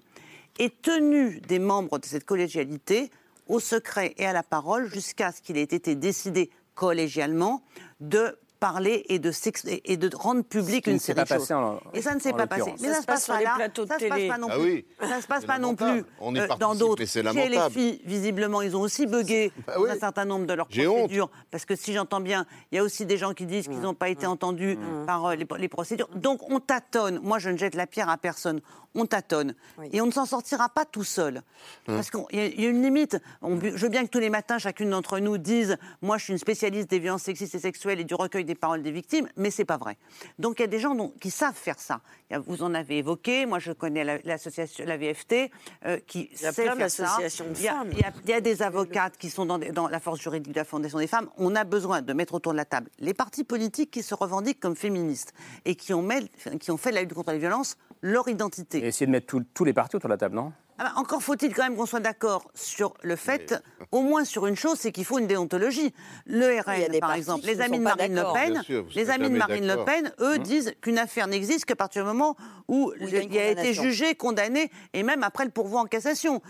[0.59, 3.09] et tenue des membres de cette collégialité
[3.47, 7.63] au secret et à la parole jusqu'à ce qu'il ait été décidé collégialement
[7.99, 11.49] de parler et de, s'ex- et de rendre public ne une série de choses.
[11.53, 12.59] en- et ça ne s'est pas passé.
[12.71, 12.81] l'occurrence.
[12.81, 13.67] Mais Ça ça se se passe pas là.
[13.69, 14.63] de Ça se passe pas non Ah plus.
[14.63, 14.85] oui.
[14.99, 17.05] Ça se passe pas non plus On euh, dans participe, d'autres.
[17.05, 17.51] Chez lamentable.
[17.55, 19.89] les filles, visiblement, ils ont aussi bugué Bah oui.
[19.89, 20.97] un certain nombre de leurs J'ai honte.
[20.97, 21.29] procédures.
[21.51, 23.93] Parce que si j'entends bien, il y a aussi des gens qui disent qu'ils n'ont
[23.93, 26.09] pas été entendus par euh, les, les procédures.
[26.15, 27.21] Donc on tâtonne.
[27.23, 28.59] Moi, je ne jette la pierre à personne.
[28.95, 29.53] On tâtonne.
[29.93, 31.41] Et on ne s'en sortira pas tout seul.
[31.85, 33.17] Parce qu'il y, a- il y a une limite.
[33.41, 36.33] On je veux bien que tous les matins, chacune d'entre nous dise Moi, je suis
[36.33, 39.51] une spécialiste des violences sexistes et sexuelles et du recueil des paroles des victimes, mais
[39.51, 39.97] c'est pas vrai.
[40.39, 42.01] Donc il y a des gens dont- qui savent faire ça.
[42.47, 43.45] Vous en avez évoqué.
[43.45, 45.51] Moi, je connais la- l'association, la VFT,
[45.85, 47.17] euh, qui Il y a sait plein faire ça.
[47.19, 47.89] Il y a- femmes.
[47.91, 50.19] il y a- il y a des avocates qui sont dans, des- dans la force
[50.19, 51.29] juridique de la Fondation des femmes.
[51.37, 54.59] On a besoin de mettre autour de la table les partis politiques qui se revendiquent
[54.59, 55.33] comme féministes
[55.65, 56.29] et qui ont, mêlé-
[56.59, 58.78] qui ont fait de la lutte contre les violences leur identité.
[58.79, 60.53] Et essayer de mettre tous les partis autour de la table, non?
[60.79, 63.53] Ah bah, encore faut-il quand même qu'on soit d'accord sur le fait,
[63.91, 65.93] au moins sur une chose, c'est qu'il faut une déontologie.
[66.25, 68.33] Le RN, par exemple, les amis de Marine Le.
[68.33, 69.83] Pen, sûr, les amis de Marine Le.
[69.85, 72.37] Pen, eux disent qu'une affaire n'existe qu'à partir du moment
[72.69, 75.85] où il y a il a été jugé, condamné, et même après le pourvoi en
[75.85, 76.41] cassation.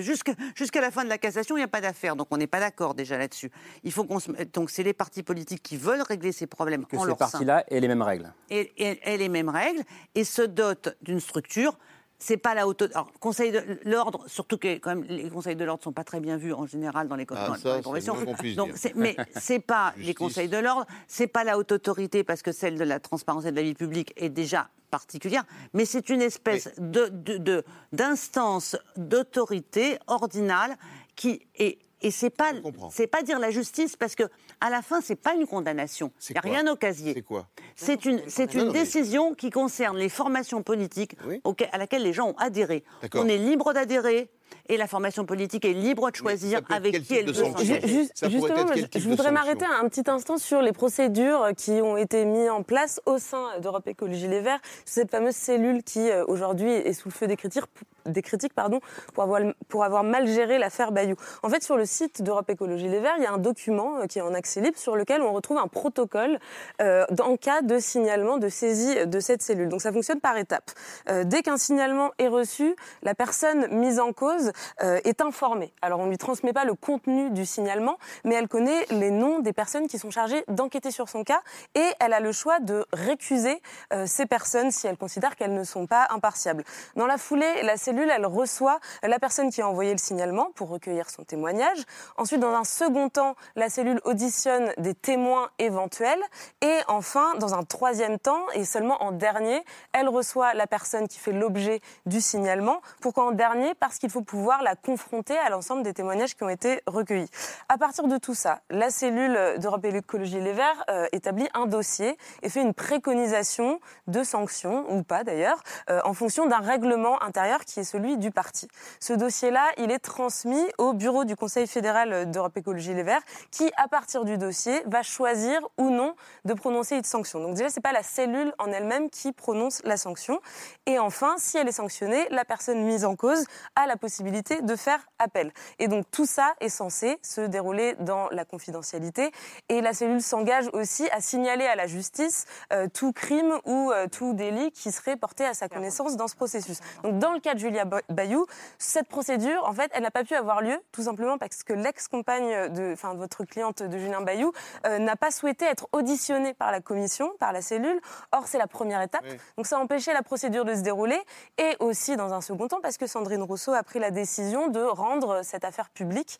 [0.00, 2.14] Jusque- Jusqu'à la fin de la cassation, il n'y a pas d'affaire.
[2.16, 3.50] Donc on n'est pas d'accord déjà là-dessus.
[3.84, 4.30] Il faut qu'on se...
[4.52, 7.26] Donc c'est les partis politiques qui veulent régler ces problèmes Que en ces leur sein
[7.30, 8.32] partis-là aient les mêmes règles.
[8.50, 9.82] et, et- et les mêmes règles
[10.14, 11.78] et se dote d'une structure.
[12.24, 12.84] C'est pas la auto.
[12.94, 16.20] Alors, conseil de l'ordre, surtout que quand même les conseils de l'ordre sont pas très
[16.20, 18.14] bien vus en général dans les, Ah, dans- ça, les conventions.
[18.54, 22.52] Donc, mais c'est pas les conseils de l'ordre, c'est pas la haute autorité parce que
[22.52, 26.22] celle de la transparence et de la vie publique est déjà particulière, mais c'est une
[26.22, 30.76] espèce de- d'instance d'autorité ordinale
[31.16, 32.52] qui est et c'est pas
[32.90, 34.24] c'est pas dire la justice parce que
[34.60, 36.12] à la fin c'est pas une condamnation.
[36.18, 37.14] C'est Il n'y a rien au casier.
[37.14, 37.46] C'est quoi
[37.76, 41.40] C'est une, c'est une non, mais- décision qui concerne les formations politiques Oui.
[41.44, 42.84] auxquelles- à laquelle les gens ont adhéré.
[43.14, 44.28] On est libre d'adhérer
[44.68, 48.64] et la formation politique est libre de choisir avec qui elle de veut justement, être
[48.64, 51.70] moi, quel je, type je de voudrais m'arrêter un petit instant sur les procédures qui
[51.72, 56.10] ont été mises en place au sein d'Europe Écologie Les Verts, cette fameuse cellule qui
[56.10, 57.64] euh, aujourd'hui est sous le feu des critiques,
[58.06, 58.80] des critiques pardon,
[59.14, 61.16] pour, avoir, pour avoir mal géré l'affaire Bayou.
[61.42, 64.06] En fait, sur le site d'Europe Écologie Les Verts, il y a un document euh,
[64.06, 66.38] qui est en accès libre sur lequel on retrouve un protocole
[66.80, 69.68] euh, en cas de signalement de saisie de cette cellule.
[69.68, 70.70] Donc ça fonctionne par étapes.
[71.08, 75.72] Euh, dès qu'un signalement est reçu, la personne mise en cause euh, est informée.
[75.82, 79.40] Alors on ne lui transmet pas le contenu du signalement, mais elle connaît les noms
[79.40, 81.40] des personnes qui sont chargées d'enquêter sur son cas
[81.74, 83.60] et elle a le choix de récuser
[83.92, 86.64] euh, ces personnes si elle considère qu'elles ne sont pas impartiables.
[86.96, 90.68] Dans la foulée, la cellule elle reçoit la personne qui a envoyé le signalement pour
[90.68, 91.78] recueillir son témoignage.
[92.16, 96.22] Ensuite, dans un second temps, la cellule auditionne des témoins éventuels.
[96.60, 101.18] Et enfin, dans un troisième temps, et seulement en dernier, elle reçoit la personne qui
[101.18, 102.80] fait l'objet du signalement.
[103.00, 103.74] Pourquoi en dernier?
[103.74, 107.30] Parce qu'il faut pouvoir la confronter à l'ensemble des témoignages qui ont été recueillis.
[107.68, 112.16] À partir de tout ça, la cellule d'Europe Écologie Les Verts euh, établit un dossier
[112.42, 117.64] et fait une préconisation de sanctions, ou pas d'ailleurs, euh, en fonction d'un règlement intérieur
[117.64, 118.68] qui celui du parti.
[119.00, 123.70] Ce dossier-là, il est transmis au bureau du Conseil fédéral d'Europe Écologie Les Verts, qui,
[123.76, 126.14] à partir du dossier, va choisir ou non
[126.44, 127.40] de prononcer une sanction.
[127.40, 130.40] Donc déjà, c'est pas la cellule en elle-même qui prononce la sanction.
[130.86, 133.44] Et enfin, si elle est sanctionnée, la personne mise en cause
[133.76, 135.52] a la possibilité de faire appel.
[135.78, 139.30] Et donc tout ça est censé se dérouler dans la confidentialité.
[139.68, 144.06] Et la cellule s'engage aussi à signaler à la justice euh, tout crime ou euh,
[144.08, 146.80] tout délit qui serait porté à sa connaissance dans ce processus.
[147.02, 148.46] Donc dans le cas de Julia Bayou,
[148.78, 152.68] cette procédure, en fait, elle n'a pas pu avoir lieu tout simplement parce que l'ex-compagne
[152.68, 154.52] de, enfin, votre cliente de Julien Bayou
[154.86, 158.00] euh, n'a pas souhaité être auditionnée par la commission, par la cellule.
[158.32, 159.24] Or, c'est la première étape.
[159.56, 161.18] Donc ça a empêché la procédure de se dérouler
[161.58, 164.82] et aussi dans un second temps parce que Sandrine Rousseau a pris la décision de
[164.82, 166.38] rendre cette affaire publique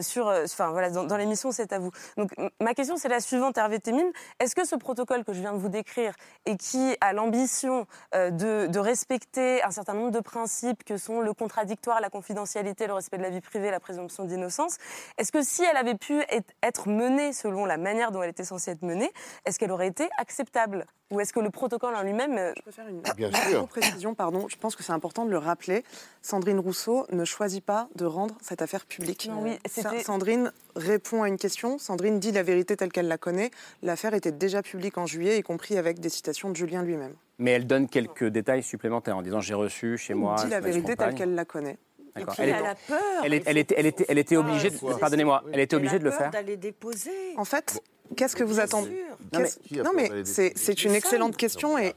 [0.00, 1.90] sur, enfin voilà, dans, dans l'émission C'est à vous.
[2.16, 2.30] Donc
[2.60, 4.10] ma question c'est la suivante, Hervé Temim.
[4.40, 6.14] Est-ce que ce protocole que je viens de vous décrire
[6.46, 11.32] et qui a l'ambition euh, de, respecter un certain nombre de principes que sont le
[11.32, 14.78] contradictoire, la confidentialité, le respect de la vie privée, la présomption d'innocence,
[15.18, 16.20] est-ce que si elle avait pu
[16.62, 19.12] être menée selon la manière dont elle était censée être menée,
[19.44, 20.86] est-ce qu'elle aurait été acceptable?
[21.10, 22.38] Ou est-ce que le protocole en lui-même...
[22.38, 23.68] Euh, je peux faire une, Bien sûr.
[23.68, 24.48] précision, pardon.
[24.48, 25.84] Je pense que c'est important de le rappeler.
[26.22, 29.28] Sandrine Rousseau ne choisit pas de rendre cette affaire publique.
[29.30, 29.58] Non, oui,
[30.02, 31.78] Sandrine répond à une question.
[31.78, 33.50] Sandrine dit la vérité telle qu'elle la connaît.
[33.82, 37.14] L'affaire était déjà publique en juillet, y compris avec des citations de Julien lui-même.
[37.38, 40.36] Mais elle donne quelques détails supplémentaires en disant j'ai reçu chez moi.
[40.38, 41.78] Elle dit la vérité telle qu'elle la connaît.
[42.16, 43.00] Elle, elle, a peur.
[43.24, 46.30] Elle, était, elle, était, elle était obligée, de, pardonnez-moi, elle était obligée de le faire.
[46.30, 47.10] d'aller déposer.
[47.36, 47.82] En fait,
[48.16, 51.78] Qu'est-ce que vous attendez Non, mais c'est une excellente question.
[51.78, 51.94] Et...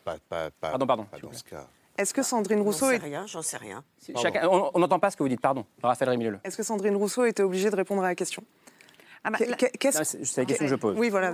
[0.59, 1.05] Pardon, pardon.
[1.97, 2.97] Est-ce que Sandrine Rousseau est...
[2.97, 3.83] rien, j'en sais rien.
[4.15, 5.65] on n'entend pas ce que vous dites, pardon.
[5.81, 6.39] Raphaël Rémileux.
[6.43, 8.43] Est-ce que Sandrine Rousseau était obligée de répondre à la question
[9.23, 9.55] ah bah, C'est la
[10.45, 10.95] question que je pose.
[10.97, 11.33] Oui, voilà.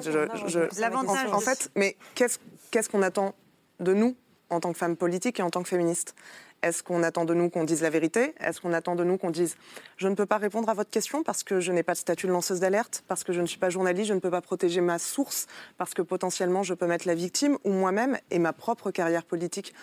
[0.80, 1.32] L'avantage.
[1.32, 3.36] En, fait, mais qu'est-ce qu'on attend
[3.80, 4.16] de nous
[4.50, 6.16] en tant que femmes politiques et en tant que féministes.
[6.62, 8.34] Est-ce qu'on attend de nous qu'on dise la vérité?
[8.40, 9.58] Est-ce qu'on attend de nous qu'on dise
[9.98, 12.28] je ne peux pas répondre à votre question parce que je n'ai pas de statut
[12.28, 14.80] de lanceuse d'alerte, parce que je ne suis pas journaliste, je ne peux pas protéger
[14.80, 15.48] ma source,
[15.78, 19.74] parce que potentiellement je peux mettre la victime ou moi-même et ma propre carrière politique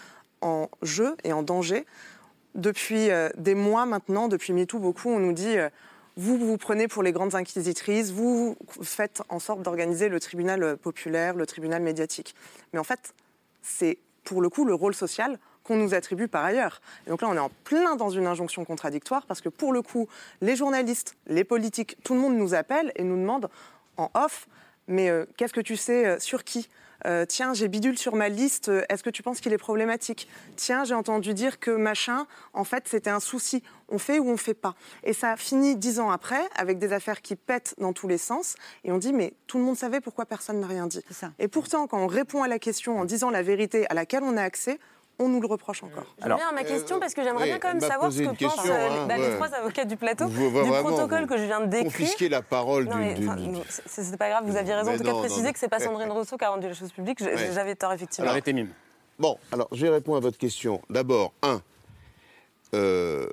[0.41, 1.85] en jeu et en danger?
[2.55, 5.69] Depuis euh, des mois maintenant, depuis MeToo, beaucoup, on nous dit euh,
[6.17, 11.35] vous vous prenez pour les grandes inquisitrices, vous faites en sorte d'organiser le tribunal populaire,
[11.35, 12.35] le tribunal médiatique.
[12.73, 13.15] Mais en fait,
[13.63, 16.81] c'est pour le coup le rôle social qu'on nous attribue par ailleurs.
[17.07, 19.83] Et donc là, on est en plein dans une injonction contradictoire parce que pour le
[19.83, 20.09] coup,
[20.41, 23.49] les journalistes, les politiques, tout le monde nous appelle et nous demande
[23.97, 24.49] en off,
[24.89, 26.69] mais euh, qu'est-ce que tu sais euh, sur qui?
[27.07, 30.29] Euh, tiens, j'ai bidule sur ma liste, est-ce que tu penses qu'il est problématique?
[30.57, 33.63] Tiens, j'ai entendu dire que machin, en fait, c'était un souci.
[33.89, 34.75] On fait ou on fait pas?
[35.03, 38.55] Et ça finit dix ans après, avec des affaires qui pètent dans tous les sens,
[38.85, 41.03] et on dit, mais tout le monde savait pourquoi personne n'a rien dit.
[41.39, 44.37] Et pourtant, quand on répond à la question en disant la vérité à laquelle on
[44.37, 44.79] a accès,
[45.21, 46.05] on nous le reproche encore.
[46.19, 48.67] Je reviens à ma question parce que j'aimerais bien quand même savoir ce que pensent
[48.67, 51.93] euh, hein, bah, les trois avocats du plateau du protocole que je viens de décrire.
[51.93, 53.57] Confisquer la parole du...
[53.87, 54.93] C'est pas grave, vous aviez raison.
[54.93, 57.23] En tout cas, préciser que c'est pas Sandrine Rousseau qui a rendu les choses publiques.
[57.53, 58.31] J'avais tort, effectivement.
[58.31, 58.71] Arrêtez, mime.
[59.19, 60.81] Bon, alors, je vais répondre à votre question.
[60.89, 61.61] D'abord, un,
[62.75, 63.29] euh,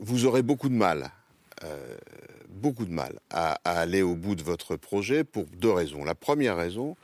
[0.00, 1.10] vous aurez beaucoup de mal,
[1.64, 1.96] euh,
[2.48, 6.04] beaucoup de mal à, aller au bout de votre projet pour deux raisons.
[6.04, 6.96] La première raison,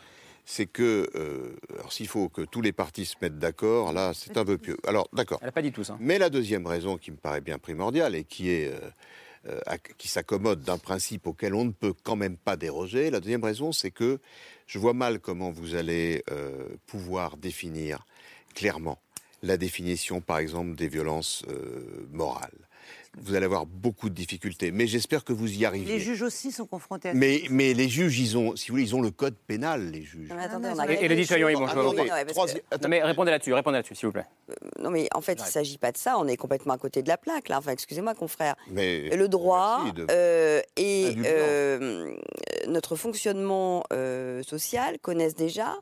[0.45, 4.37] c'est que, euh, alors s'il faut que tous les partis se mettent d'accord, là, c'est
[4.37, 4.77] un peu pieux.
[4.87, 5.39] Alors, d'accord.
[5.41, 5.97] Elle n'a pas dit tout ça.
[6.01, 8.69] Mais la deuxième raison qui me paraît bien primordiale et qui est.
[8.69, 8.91] Euh,
[9.47, 13.11] euh, qui s'accommode d'un principe auquel on ne peut quand même pas déroger.
[13.11, 14.19] La deuxième raison, c'est que
[14.67, 16.25] je vois mal comment vous allez
[16.87, 18.07] pouvoir définir
[18.55, 18.99] clairement
[19.43, 21.45] la définition, par exemple, des violences
[22.11, 22.57] morales
[23.23, 24.71] vous allez avoir beaucoup de difficultés.
[24.71, 25.93] Mais j'espère que vous y arrivez.
[25.95, 27.19] Les juges aussi sont confrontés à ça.
[27.19, 30.03] Mais, mais les juges, ils ont, si vous voulez, ils ont le code pénal, les
[30.03, 30.31] juges.
[30.35, 34.13] Mais attendez, on a et, les bon, je mais répondez là-dessus, répondez là-dessus, s'il vous
[34.13, 34.27] plaît.
[34.51, 36.19] Euh, non, mais en fait, il ne s'agit pas de ça.
[36.19, 37.59] On est complètement à côté de la plaque, là.
[37.59, 38.57] Enfin, excusez-moi, confrère.
[38.71, 42.15] Mais le droit euh, et euh,
[42.67, 43.85] notre fonctionnement
[44.43, 45.75] social connaissent déjà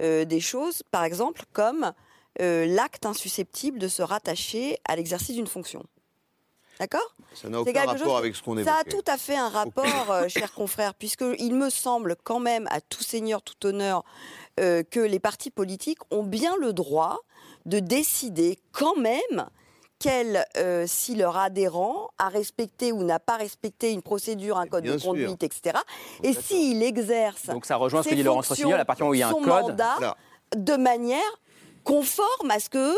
[0.00, 1.92] des choses, par exemple, comme
[2.38, 5.84] l'acte insusceptible de se rattacher à l'exercice d'une fonction.
[6.78, 8.70] D'accord Ça n'a aucun rapport avec ce qu'on évoquait.
[8.70, 12.68] Ça a tout à fait un rapport, euh, chers confrères, puisqu'il me semble quand même,
[12.70, 14.04] à tout seigneur, tout honneur,
[14.60, 17.18] euh, que les partis politiques ont bien le droit
[17.66, 19.48] de décider quand même
[19.98, 24.84] quel, euh, si leur adhérent a respecté ou n'a pas respecté une procédure, un code
[24.84, 25.10] bien de sûr.
[25.10, 25.78] conduite, etc.
[26.22, 29.14] Et s'il exerce Donc ça rejoint ce que dit Laurence fonctions, Rossignol, à partir où
[29.14, 29.48] il y a un son code.
[29.48, 30.16] mandat,
[30.56, 31.40] de manière
[31.82, 32.94] conforme à ce que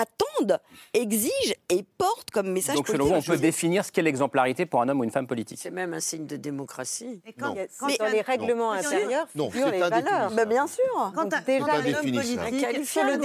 [0.00, 0.58] attendent,
[0.94, 3.26] exigent et portent comme message Donc selon politique.
[3.26, 5.58] vous, on peut définir ce qu'est l'exemplarité pour un homme ou une femme politique.
[5.60, 7.20] C'est même un signe de démocratie.
[7.26, 9.98] Et quand, Mais Dans les règlements intérieurs Non, figurent les valeurs.
[9.98, 10.34] indéfinissable.
[10.36, 11.12] Bah, bien sûr.
[11.14, 13.18] quand Donc un, déjà, quand un homme politique sur le.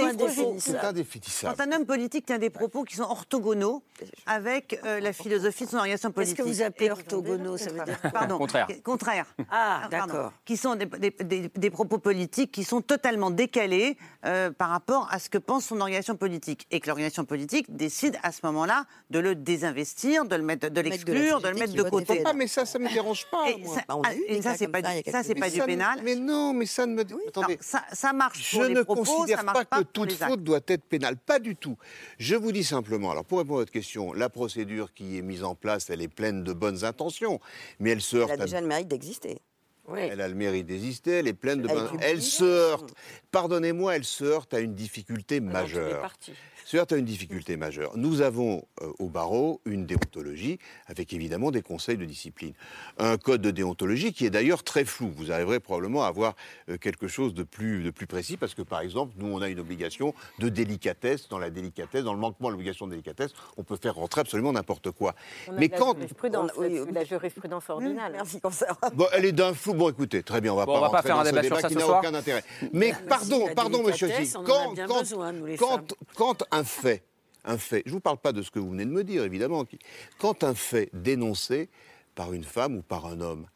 [1.42, 3.82] Quand un homme politique tient des propos qui sont orthogonaux
[4.26, 6.36] avec euh, la philosophie de son orientation Qu'est-ce politique.
[6.38, 8.38] que vous appelez orthogonaux Ça veut dire Pardon.
[8.38, 8.66] Contraire.
[8.84, 9.26] Contraire.
[9.50, 10.32] Ah, d'accord.
[10.44, 15.08] Qui sont des, des- des- des propos politiques qui sont totalement décalés euh, par rapport
[15.10, 16.65] à ce que pense son organisation politique.
[16.72, 20.80] Et que l'organisation politique décide à ce moment-là de le désinvestir, de le mettre, de
[20.80, 22.14] l'exclure, de le mettre de côté.
[22.18, 23.50] des Ah, mais ça, ça me dérange pas.
[23.50, 23.74] Et moi.
[23.76, 26.00] ça, Bah, a ah, ça, c'est pas, ça a du- ça, pas du pénal.
[26.02, 27.04] Mais non, mais ça ne me.
[27.04, 27.56] Non, Attendez.
[27.60, 30.10] ça, ça marche pour Je les ne propos, considère ça marche pas pas que toute
[30.12, 31.16] faute doit être pénale.
[31.18, 31.76] Pas du tout.
[32.18, 35.44] Je vous dis simplement, alors pour répondre à votre question, la procédure qui est mise
[35.44, 37.38] en place, elle est pleine de bonnes intentions,
[37.78, 39.38] mais elle se Elle heurte a à déjà le mérite d'exister.
[39.88, 40.00] Oui.
[40.02, 42.00] Elle a le mérite d'exister, elle est pleine de Elle.
[42.00, 42.92] Elle se heurte,
[43.30, 46.10] pardonnez-moi, elle se heurte à une difficulté les majeure.
[46.66, 47.92] Se heurte à une difficulté majeure.
[47.96, 50.58] Nous avons euh, au barreau une déontologie
[50.88, 52.54] avec évidemment des conseils de discipline.
[52.98, 55.12] Un code de déontologie qui est d'ailleurs très flou.
[55.16, 56.34] Vous arriverez probablement à avoir
[56.68, 59.48] euh, quelque chose de plus, de plus précis parce que par exemple, nous on a
[59.48, 61.28] une obligation de délicatesse.
[61.28, 64.52] Dans la délicatesse, dans le manquement à l'obligation de délicatesse, on peut faire rentrer absolument
[64.52, 65.14] n'importe quoi.
[65.46, 65.94] On a Mais de la quand...
[65.94, 68.10] jurisprudence, on- oui, la jurisprudence ordinale.
[68.12, 68.40] Merci.
[68.94, 69.74] Bon, elle est d'un flou.
[69.74, 71.30] Bon, écoutez, très bien, on va Bon, pas on va pas faire dans un ce
[71.30, 72.00] débat sur ça qui ce n'a soir.
[72.00, 72.42] aucun intérêt.
[72.72, 77.04] Mais Mais pardon, pardon, monsieur a quand, quand- besoin, nous, les quand- quand un fait,
[77.44, 79.64] un fait, je vous parle pas de ce que vous venez de me dire, évidemment,
[80.18, 81.68] quand un fait dénoncé
[82.14, 83.46] par une femme ou par un homme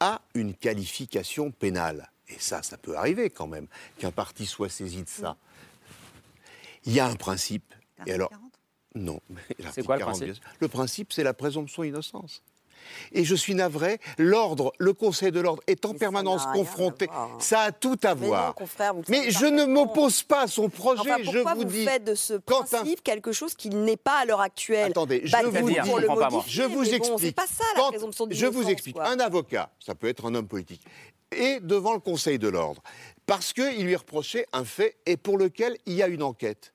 [0.00, 3.66] a une qualification pénale, et ça, ça peut arriver quand même,
[3.98, 5.36] qu'un parti soit saisi de ça,
[6.84, 7.74] il y a un principe.
[8.06, 8.52] Et alors, 40.
[8.94, 9.20] non.
[9.72, 10.24] C'est quoi le 40, principe?
[10.24, 10.44] bien sûr.
[10.60, 12.42] Le principe, c'est la présomption d'innocence.
[13.12, 17.08] Et je suis navré, l'ordre, le Conseil de l'ordre est en Mais permanence confronté.
[17.38, 18.46] Ça a tout à Mais voir.
[18.48, 21.54] non, confrère, vous le Mais je ne m'oppose pas à son projet, Enfin, je pourquoi
[21.54, 21.84] vous, vous, dis.
[21.84, 24.90] faites de ce un- principe quelque chose qui n'est pas à l'heure actuelle?
[24.90, 25.76] Attendez, je Battez-vous vous dis-
[26.46, 27.18] je vous bon, explique.
[27.20, 28.96] c'est pas ça la présomption Je vous explique.
[28.96, 29.08] quoi.
[29.08, 30.82] Un avocat, ça peut être un homme politique,
[31.32, 32.82] est devant le Conseil de l'ordre
[33.26, 36.72] parce qu'il lui reprochait un fait et pour lequel il y a une enquête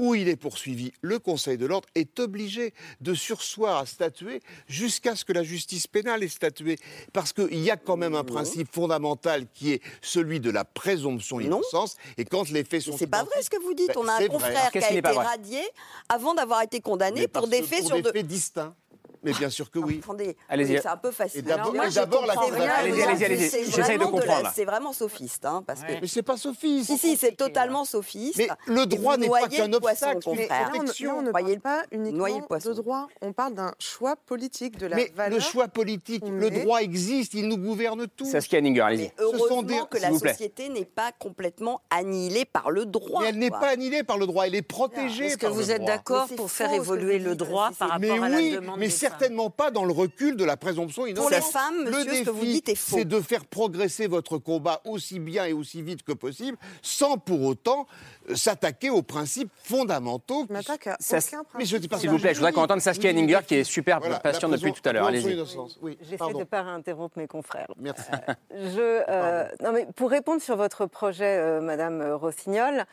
[0.00, 2.72] où il est poursuivi, le Conseil de l'ordre est obligé
[3.02, 6.78] de sursoir à statuer jusqu'à ce que la justice pénale ait statué.
[7.12, 11.38] Parce qu'il y a quand même un principe fondamental qui est celui de la présomption
[11.38, 11.96] d'innocence.
[12.16, 13.88] Et quand les faits sont c'est pas vrai ce que vous dites.
[13.88, 15.60] Ben, On a un confrère qui a été radié
[16.08, 18.10] avant d'avoir été condamné pour des faits pour sur des de.
[18.10, 18.74] faits distincts.
[19.22, 20.00] Mais bien sûr que oui.
[20.02, 20.78] Attendez, Allez-y.
[20.80, 21.40] c'est un peu facile.
[21.40, 21.82] Et d'abord- la.
[21.82, 23.48] Allez-y, allez-y, allez-y.
[23.50, 24.50] C'est J'essaye de comprendre.
[24.54, 26.86] C'est vraiment sophiste, hein, parce que Mais c'est pas sophiste.
[26.90, 28.38] si si, c'est totalement sophiste.
[28.38, 30.48] Mais le droit vous n'est pas qu'un obstacle, c'est une confrère.
[30.48, 31.12] Là, on, protection.
[31.12, 34.86] là, on ne parle le- pas uniquement de droit, on parle d'un choix politique de
[34.86, 35.38] la Mais valeur.
[35.38, 38.26] le choix politique, le droit existe, il nous gouverne tous.
[38.30, 39.02] Saskia Henninger, allez-y.
[39.02, 42.86] Mais Ce sont heureusement des- que la vous société n'est pas complètement annihilée par le
[42.86, 43.22] droit.
[43.22, 45.56] Mais elle n'est pas annihilée par le droit, elle est protégée Est-ce que par le
[45.56, 45.90] vous êtes droit.
[45.92, 48.40] d'accord Mais c'est pour faire que évoluer vous le droit par rapport Mais à la
[48.60, 51.28] demande mais certainement pas dans le recul de la présomption d'innocence.
[51.28, 52.96] Pour les femmes, Le monsieur, ce que vous défi, dites est faux.
[52.98, 57.42] C'est de faire progresser votre combat aussi bien et aussi vite que possible, sans pour
[57.42, 57.86] autant
[58.28, 60.46] euh, s'attaquer aux principes fondamentaux.
[60.48, 62.62] Je m'attaque à Ça, aucun Mais je dis pas S'il vous plaît, je voudrais qu'on
[62.62, 65.06] entende Saskia Henninger, qui est super Voilà, patiente depuis tout à l'heure.
[65.06, 65.38] Allez-y.
[65.82, 67.68] Oui, J'essaie de ne pas interrompre mes confrères.
[67.78, 68.02] Merci.
[68.50, 72.84] Je, euh, non mais pour répondre sur votre projet, euh, Madame Rossignol,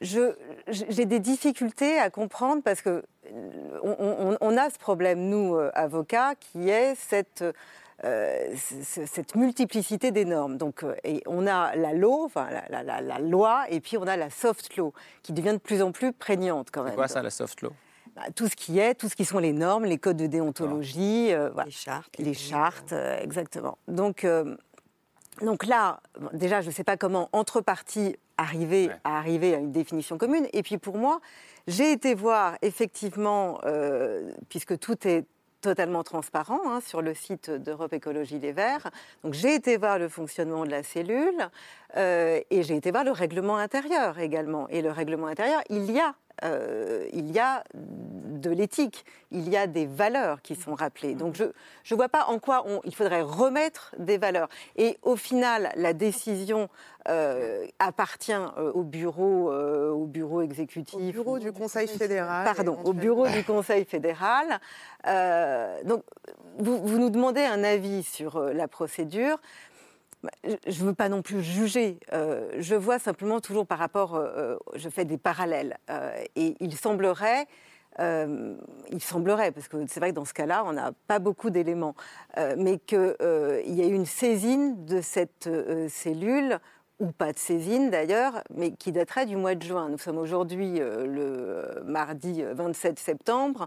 [0.00, 0.34] je-
[0.68, 3.02] j'ai des difficultés à comprendre parce que euh,
[3.82, 7.44] on, on- on a ce problème, nous, euh, avocats, qui est cette,
[8.04, 10.56] euh, cette multiplicité des normes.
[10.56, 13.96] Donc, euh, et on a la law, enfin, la, la- la- la loi, et puis
[13.98, 14.92] on a la soft law,
[15.22, 16.92] qui devient de plus en plus prégnante quand même.
[16.92, 17.70] C'est quoi ça, la soft law?
[18.16, 21.32] Bah, Tout ce qui est, tout ce qui sont les normes, les codes de déontologie,
[21.32, 22.16] euh, voilà Les chartes.
[22.18, 23.78] les chartes, euh, exactement.
[23.86, 24.56] Donc, euh,
[25.42, 26.00] donc là,
[26.32, 28.96] déjà, je ne sais pas comment, entre parties, arriver, Ouais.
[29.04, 30.46] à arriver à une définition commune.
[30.52, 31.20] Et puis pour moi,
[31.66, 35.24] j'ai été voir, effectivement, euh, puisque tout est
[35.60, 38.90] totalement transparent hein, sur le site d'Europe Écologie Les Verts.
[39.22, 41.50] Donc j'ai été voir le fonctionnement de la cellule
[41.98, 44.68] euh, et j'ai été voir le règlement intérieur également.
[44.70, 46.14] Et le règlement intérieur, il y a,
[46.44, 51.14] euh, il y a de l'éthique, il y a des valeurs qui sont rappelées.
[51.14, 54.48] Donc je ne vois pas en quoi on, il faudrait remettre des valeurs.
[54.76, 56.68] Et au final, la décision
[57.08, 60.94] euh, appartient euh, au bureau, au bureau exécutif.
[60.94, 62.44] Au bureau du Conseil fédéral.
[62.54, 64.60] Pardon, au bureau du Conseil fédéral.
[65.84, 66.02] Donc,
[66.58, 69.38] vous, vous nous demandez un avis sur la procédure.
[70.22, 71.98] Bah, Je ne veux pas non plus juger.
[72.12, 75.78] euh, je vois simplement toujours par rapport, euh, je fais des parallèles.
[75.90, 77.46] euh, et il semblerait
[77.98, 81.94] il semblerait, parce que c'est vrai que dans ce cas-là, on n'a pas beaucoup d'éléments,
[82.56, 83.14] mais qu'il
[83.66, 85.50] y a eu une saisine de cette
[85.88, 86.60] cellule
[86.98, 89.90] ou pas de saisine d'ailleurs, mais qui daterait du mois de juin.
[89.90, 93.66] Nous sommes aujourd'hui le mardi 27 septembre.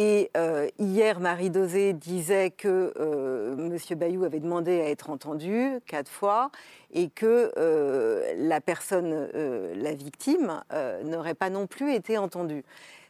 [0.00, 3.98] Et euh, hier, Marie Dosé disait que euh, M.
[3.98, 6.52] Bayou avait demandé à être entendu quatre fois
[6.92, 9.28] et que euh, la personne,
[9.74, 10.62] la victime,
[11.02, 12.62] n'aurait pas non plus été entendue.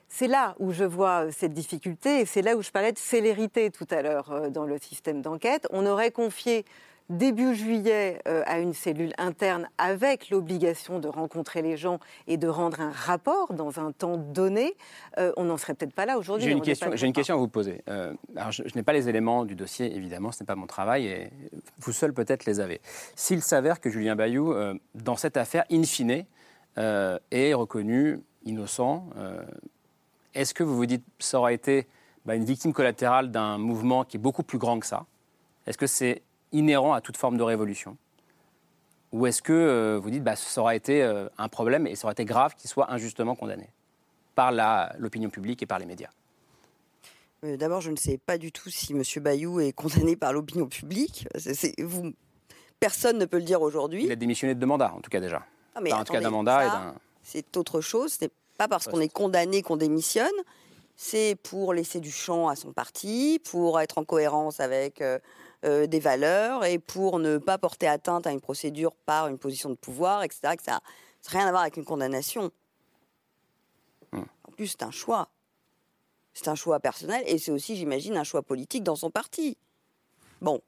[0.08, 3.70] C'est là où je vois cette difficulté et c'est là où je parlais de célérité
[3.70, 5.66] tout à l'heure dans le système d'enquête.
[5.70, 6.64] On aurait confié
[7.10, 12.48] début juillet euh, à une cellule interne avec l'obligation de rencontrer les gens et de
[12.48, 14.74] rendre un rapport dans un temps donné,
[15.18, 16.46] euh, on n'en serait peut-être pas là aujourd'hui.
[16.46, 17.14] J'ai une, question, pas j'ai une là.
[17.14, 17.82] question à vous poser.
[17.88, 20.66] Euh, alors je, je n'ai pas les éléments du dossier, évidemment, ce n'est pas mon
[20.66, 21.30] travail, et
[21.78, 22.80] vous seul peut-être les avez.
[23.16, 24.54] S'il s'avère que Julien Bayou,
[24.94, 26.24] dans cette affaire, in fine,
[26.76, 29.06] est reconnu innocent,
[30.34, 31.86] est-ce que vous vous dites que ça aurait été
[32.26, 35.06] bah, une victime collatérale d'un mouvement qui est beaucoup plus grand que ça?
[35.66, 36.22] Est-ce que c'est
[36.52, 37.96] inhérent à toute forme de révolution
[39.12, 42.06] Ou est-ce que euh, vous dites que ça aurait été euh, un problème et ça
[42.06, 43.68] aurait été grave qu'il soit injustement condamné
[44.34, 44.52] par
[44.98, 46.10] l'opinion publique et par les médias
[47.44, 49.02] Euh, D'abord, je ne sais pas du tout si M.
[49.22, 51.26] Bayou est condamné par l'opinion publique.
[51.78, 52.12] Vous...
[52.80, 54.04] Personne ne peut le dire aujourd'hui.
[54.04, 55.42] Il a démissionné de deux mandats, en tout cas déjà.
[55.74, 56.94] Ah, mais Enfin, en tout cas d'un mandat.
[57.22, 58.12] C'est autre chose.
[58.12, 60.30] Ce n'est pas parce qu'on est condamné qu'on démissionne.
[60.96, 65.18] C'est pour laisser du champ à son parti, pour être en cohérence avec euh,
[65.64, 69.70] euh, des valeurs et pour ne pas porter atteinte à une procédure par une position
[69.70, 70.54] de pouvoir, etc.
[70.56, 70.80] Que ça n'a
[71.26, 72.50] rien à voir avec une condamnation.
[74.12, 75.28] En plus, c'est un choix.
[76.32, 79.56] C'est un choix personnel et c'est aussi, j'imagine, un choix politique dans son parti.
[80.40, 80.60] Bon.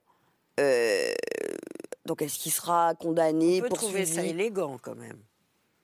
[0.59, 1.12] Euh,
[2.05, 5.18] donc, est-ce qu'il sera condamné On peut pour trouver ça élégant quand même.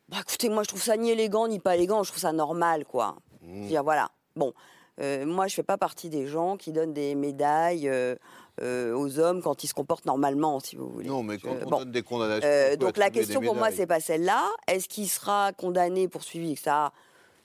[0.08, 2.84] bah, écoutez, moi je trouve ça ni élégant ni pas élégant, je trouve ça normal,
[2.84, 3.16] quoi.
[3.42, 4.10] Je veux Dire, voilà.
[4.34, 4.52] Bon,
[5.00, 8.14] euh, moi je fais pas partie des gens qui donnent des médailles euh,
[8.62, 11.08] euh, aux hommes quand ils se comportent normalement, si vous voulez.
[11.08, 11.78] Non, mais quand Je- on bon.
[11.80, 12.48] donne des condamnations.
[12.78, 14.48] Donc la question pour moi c'est pas celle-là.
[14.66, 16.92] Est-ce qu'il sera condamné, poursuivi, que ça,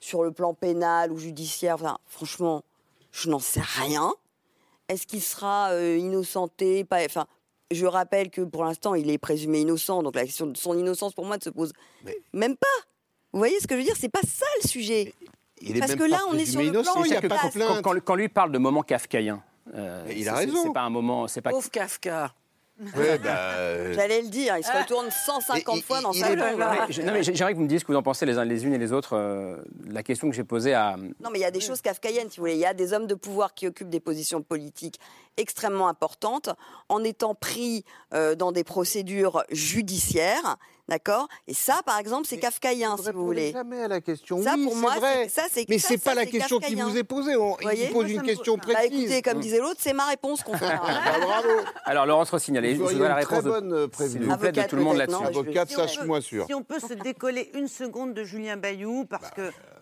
[0.00, 2.62] sur le plan pénal ou judiciaire Enfin, franchement,
[3.12, 4.12] je n'en sais rien.
[4.88, 6.84] Est-ce qu'il sera innocenté?
[6.84, 7.26] Pas, Enfin,
[7.70, 11.14] je rappelle que pour l'instant il est présumé innocent, donc la question de son innocence
[11.14, 11.72] pour moi ne se pose
[12.32, 12.66] même pas.
[13.32, 13.96] Vous voyez ce que je veux dire?
[13.98, 15.14] C'est pas ça le sujet.
[15.62, 17.16] Il est Parce même que pas là, on est sur le plan innocent, il y
[17.16, 17.82] a de pas de plainte.
[17.82, 19.42] Quand, quand- lui parle de moment kafkaïen,
[19.74, 20.64] euh, il a raison.
[20.64, 21.28] C'est pas un moment.
[21.28, 21.50] C'est pas.
[21.50, 22.32] Pauvre Kafka.
[22.96, 26.38] Ouais, bah, euh, J'allais le dire, il se retourne 150 Et- fois dans sa tombe.
[26.58, 28.26] Non, mais j'ai- non, mais j'aimerais que vous me disiez ce que vous en pensez
[28.26, 29.14] les uns les unes et les autres.
[29.16, 29.56] euh,
[29.86, 30.96] la question que j'ai posée à.
[30.96, 32.54] Non, mais il y a des choses kafkaïennes, si vous voulez.
[32.54, 34.98] Il y a des hommes de pouvoir qui occupent des positions politiques
[35.36, 36.50] extrêmement importantes
[36.88, 40.56] en étant pris euh, dans des procédures judiciaires,
[40.88, 41.28] d'accord?
[41.46, 43.52] Et ça, par exemple, c'est kafkaïen, si vous voulez.
[43.52, 44.42] jamais à la question.
[44.42, 45.24] Ça, oui, pour c'est moi, vrai.
[45.24, 47.36] c'est- ça, c'est- Mais c'est ça, pas la question qui vous est posée.
[47.36, 49.00] On, il pose Moi, une question Bah précise.
[49.04, 50.66] écoutez, comme disait l'autre, c'est ma réponse qu'on fait.
[50.82, 51.48] Ah, bravo.
[51.84, 54.62] Alors Laurence Rossignol, je Vous la très réponse de, bonne euh, s'il vous plaît, de
[54.62, 55.24] tout le monde là-dessus.
[55.24, 56.46] Avocate, moins sûr.
[56.46, 59.30] Si on peut se décoller une seconde de Julien Bayou, parce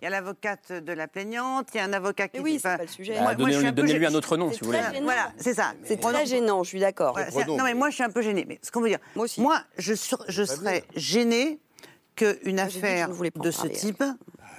[0.01, 2.38] qu'il y a l'avocate de la plaignante, il y a un avocat qui...
[2.38, 3.14] Mais oui, c'est pas le sujet.
[3.14, 4.78] Bah, moi- moi, je suis donnez- un peu Donnez-lui un autre nom, si vous voulez.
[4.78, 5.05] gênant.
[5.05, 5.74] Voilà, c'est ça.
[5.84, 7.12] C'est très gênant, je suis d'accord.
[7.12, 7.44] Voilà, Prenons.
[7.44, 8.46] c'est- non, mais moi, je suis un peu gênée.
[8.48, 9.40] Mais ce qu'on veut dire, Moi aussi.
[9.42, 11.61] moi, je, sur- je serais gênée
[12.16, 14.03] qu'une je affaire de ce type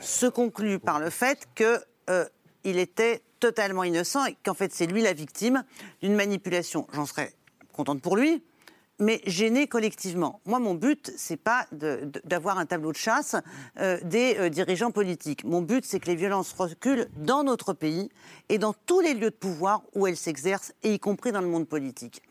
[0.01, 1.79] se conclue par le fait que
[2.09, 2.25] euh,
[2.63, 5.63] il était totalement innocent et qu'en fait, c'est lui la victime
[6.03, 6.85] d'une manipulation.
[6.93, 7.33] J'en serais
[7.73, 8.43] contente pour lui.
[9.01, 10.41] Mais gênée collectivement.
[10.45, 13.35] Moi, mon but, c'est pas d'avoir un tableau de chasse
[13.79, 15.43] euh, des euh, dirigeants politiques.
[15.43, 18.09] Mon but, c'est que les violences reculent dans notre pays
[18.49, 21.67] et dans tous les lieux de pouvoir où elles s'exercent, y compris dans le monde
[21.67, 22.21] politique.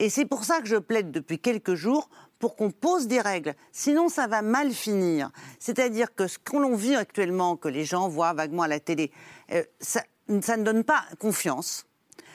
[0.00, 3.54] Et c'est pour ça que je plaide depuis quelques jours pour qu'on pose des règles.
[3.72, 5.30] Sinon, ça va mal finir.
[5.58, 9.12] C'est-à-dire que ce qu'on vit actuellement, que les gens voient vaguement à la télé,
[9.52, 11.86] euh, ça ne donne pas confiance.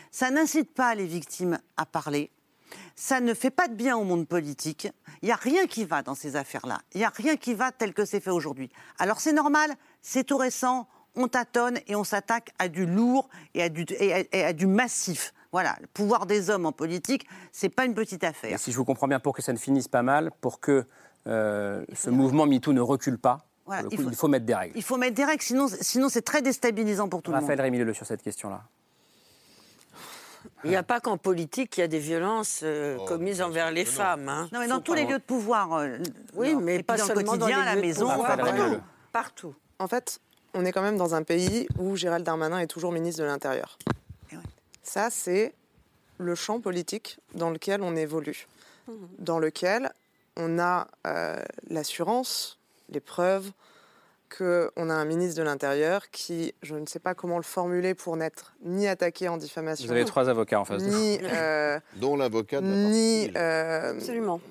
[0.09, 2.31] Ça n'incite pas les victimes à parler.
[2.95, 4.87] Ça ne fait pas de bien au monde politique.
[5.21, 6.79] Il n'y a rien qui va dans ces affaires-là.
[6.93, 8.69] Il n'y a rien qui va tel que c'est fait aujourd'hui.
[8.99, 9.71] Alors c'est normal,
[10.01, 14.13] c'est tout récent, on tâtonne et on s'attaque à du lourd et à du, et
[14.13, 15.33] à- et à du massif.
[15.51, 18.59] Voilà, le pouvoir des hommes en politique, c'est pas une petite Et affaire.
[18.59, 20.85] si je vous comprends bien, pour que ça ne finisse pas mal, pour que
[21.27, 24.73] euh, ce mouvement MeToo ne recule pas, Voilà, il faut- il faut mettre des règles.
[24.75, 27.79] Il faut mettre des règles, sinon, sinon c'est très déstabilisant pour tout Raphaël le monde.
[27.79, 28.61] Rémy sur cette question-là.
[30.63, 33.71] Il n'y a pas qu'en politique qu'il y a des violences euh, Oh, commises envers
[33.71, 33.91] les non.
[33.91, 34.29] femmes.
[34.29, 34.49] hein.
[34.51, 35.73] Non, mais dans Faut tous pas- les lieux de pouvoir.
[35.73, 35.97] euh,
[36.35, 38.09] Oui, non, mais et pas dans le seulement dans les quotidien, à la maison.
[38.09, 38.81] pouvoir, partout.
[39.11, 39.55] Partout.
[39.79, 40.19] En fait,
[40.53, 43.77] on est quand même dans un pays où Gérald Darmanin est toujours ministre de l'Intérieur.
[44.31, 44.37] Ouais.
[44.81, 45.53] Ça, c'est
[46.17, 48.47] le champ politique dans lequel on évolue,
[49.19, 49.91] dans lequel
[50.37, 52.57] on a euh, l'assurance,
[52.89, 53.51] les preuves
[54.35, 58.17] qu'on a un ministre de l'Intérieur qui, je ne sais pas comment le formuler pour
[58.17, 59.85] n'être ni attaqué en diffamation.
[59.85, 61.25] Vous avez trois avocats en face de ni, vous.
[61.25, 64.41] euh, Dont l'avocat de la ni euh, Absolument.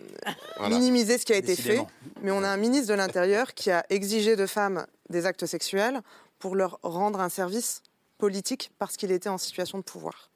[0.58, 0.76] Voilà.
[0.76, 1.80] minimiser ce qui a été fait.
[2.22, 6.00] Mais on a un ministre de l'Intérieur qui a exigé de femmes des actes sexuels
[6.38, 7.82] pour leur rendre un service
[8.18, 10.30] politique parce qu'il était en situation de pouvoir.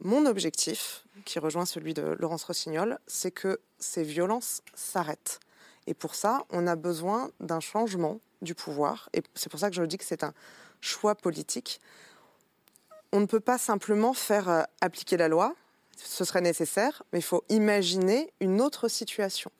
[0.00, 5.40] Mon objectif, qui rejoint celui de Laurence Rossignol, c'est que ces violences s'arrêtent.
[5.86, 9.08] Et pour ça, on a besoin d'un changement du pouvoir.
[9.12, 10.34] Et c'est pour ça que je dis que c'est un
[10.80, 11.80] choix politique.
[13.12, 15.54] On ne peut pas simplement faire euh, appliquer la loi,
[15.96, 19.50] ce serait nécessaire, mais il faut imaginer une autre situation.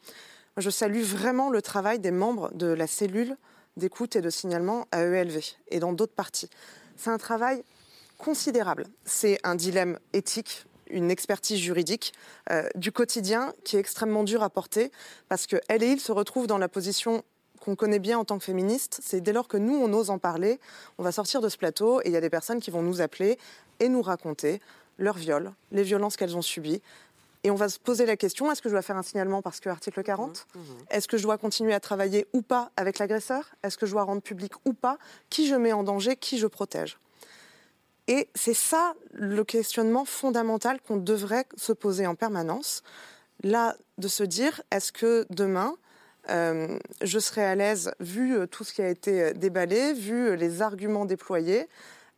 [0.57, 3.37] Je salue vraiment le travail des membres de la cellule
[3.77, 6.51] d'écoute et de signalement à ELV et dans d'autres parties.
[6.97, 7.63] C'est un travail
[8.19, 8.87] considérable.
[9.05, 12.13] C'est un dilemme éthique, une expertise juridique
[12.51, 14.91] euh, du quotidien qui est extrêmement dur à porter
[15.29, 17.25] parce que elle et il se retrouvent dans la position
[17.61, 20.19] qu'on connaît bien en tant que féministe, c'est dès lors que nous, on ose en
[20.19, 20.61] parler,
[20.99, 23.01] on va sortir de ce plateau et il y a des personnes qui vont nous
[23.01, 23.39] appeler
[23.81, 24.61] et nous raconter
[24.99, 26.81] leur viol, les violences qu'elles ont subies.
[27.45, 29.61] Et on va se poser la question, est-ce que je dois faire un signalement parce
[29.61, 30.47] que article 40
[30.91, 33.45] Est-ce que je dois continuer à travailler ou pas avec l'agresseur?
[33.63, 34.99] Est-ce que je dois rendre public ou pas?
[35.31, 36.17] Qui je mets en danger?
[36.17, 36.99] Qui je protège?
[38.09, 42.83] Et c'est ça le questionnement fondamental qu'on devrait se poser en permanence.
[43.43, 45.77] Là, de se dire, est-ce que demain,
[46.31, 50.37] euh, je serai à l'aise, vu euh, tout ce qui a été euh, déballé, vu
[50.37, 51.69] les arguments déployés,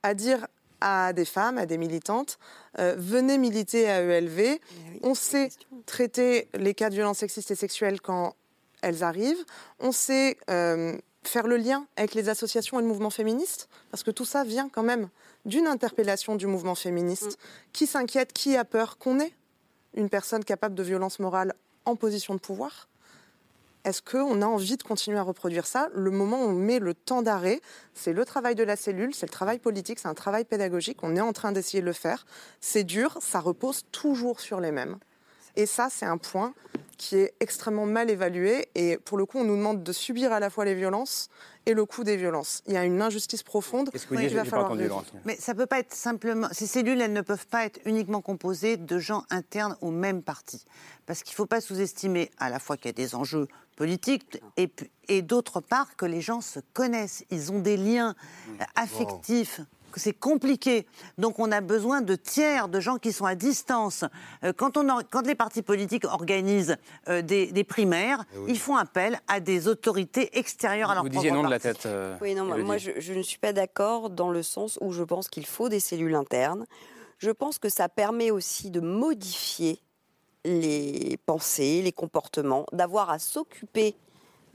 [0.03, 0.47] à dire
[0.80, 2.39] à des femmes, à des militantes,
[2.78, 4.59] euh, venez militer à ELV.
[5.03, 5.51] On sait
[5.86, 8.34] traiter les cas de violences sexistes et sexuelles quand
[8.82, 9.45] elles arrivent.
[9.80, 14.11] On sait euh, faire le lien avec les associations et le mouvement féministe, parce que
[14.11, 15.09] tout ça vient quand même
[15.45, 17.39] d'une interpellation du mouvement féministe.
[17.72, 19.32] Qui s'inquiète, qui a peur qu'on ait
[19.95, 22.89] une personne capable de violence morale en position de pouvoir
[23.89, 25.89] est-ce qu'on a envie de continuer à reproduire ça?
[25.95, 27.61] Le moment où on met le temps d'arrêt,
[27.95, 30.99] c'est le travail de la cellule, c'est le travail politique, c'est un travail pédagogique.
[31.03, 32.26] On est en train d'essayer de le faire.
[32.61, 34.99] C'est dur, ça repose toujours sur les mêmes.
[35.59, 36.55] Et ça, c'est un point
[36.99, 38.69] qui est extrêmement mal évalué.
[38.77, 41.29] Et pour le coup, on nous demande de subir à la fois les violences
[41.67, 42.63] et le coût des violences.
[42.69, 44.73] Il y a une injustice profonde qu'il va falloir.
[45.25, 46.47] Mais ça peut pas être simplement.
[46.53, 50.65] Ces cellules, elles ne peuvent pas être uniquement composées de gens internes au même parti.
[51.07, 54.41] Parce qu'il ne faut pas sous-estimer à la fois qu'il y a des enjeux politiques
[55.09, 57.25] et d'autre part que les gens se connaissent.
[57.31, 58.15] Ils ont des liens
[58.61, 59.61] euh, affectifs.
[59.99, 60.86] Que C'est compliqué.
[61.18, 64.05] Donc on a besoin de tiers, de gens qui sont à distance.
[64.44, 66.76] Euh, Quand, on or- quand les partis politiques organisent
[67.09, 71.30] euh, des, des primaires, ils font appel à des autorités extérieures à leur Vous disiez
[71.30, 71.84] non de la tête.
[71.86, 75.03] euh, Oui, non, moi, je, je ne suis pas d'accord dans le sens où je
[75.03, 76.64] pense qu'il faut des cellules internes.
[77.18, 79.80] Je pense que ça permet aussi de modifier
[80.44, 83.96] les pensées, les comportements, d'avoir à s'occuper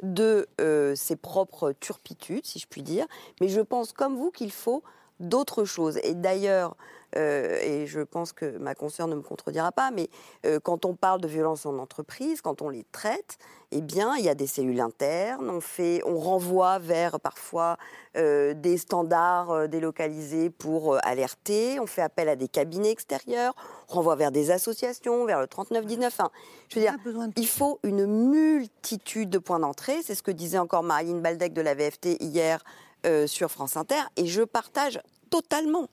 [0.02, 3.06] de euh, ses propres turpitudes, si je puis dire.
[3.42, 4.82] Mais je pense, comme vous, qu'il faut
[5.20, 6.00] d'autres choses.
[6.04, 6.76] Et d'ailleurs,
[7.16, 10.10] euh, et je pense que ma consoeur ne me contredira pas, mais
[10.46, 13.38] euh, quand on parle de violence en entreprise, quand on les traite,
[13.72, 15.50] eh bien, il y a des cellules internes.
[15.50, 17.78] On fait, on renvoie vers parfois
[18.18, 21.80] euh, des standards délocalisés pour alerter.
[21.80, 23.56] On fait appel à des cabinets extérieurs.
[23.90, 26.14] On renvoie vers des associations, vers le 3919.
[26.14, 26.32] Enfin,
[26.70, 26.96] je veux dire,
[27.36, 30.02] il faut une multitude de points d'entrée.
[30.04, 32.64] C'est ce que disait encore Marine Baldec de la VFT hier
[33.06, 35.00] euh, sur France Inter, et je partage
[35.30, 35.88] totalement.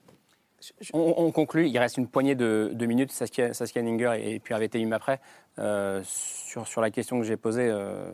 [0.92, 4.52] On, on conclut, il reste une poignée de, de minutes, Saskia, Saskia Ninger et, puis
[4.52, 5.18] Hervé Thémim après,
[5.58, 8.10] euh, sur, sur la question que j'ai posée euh,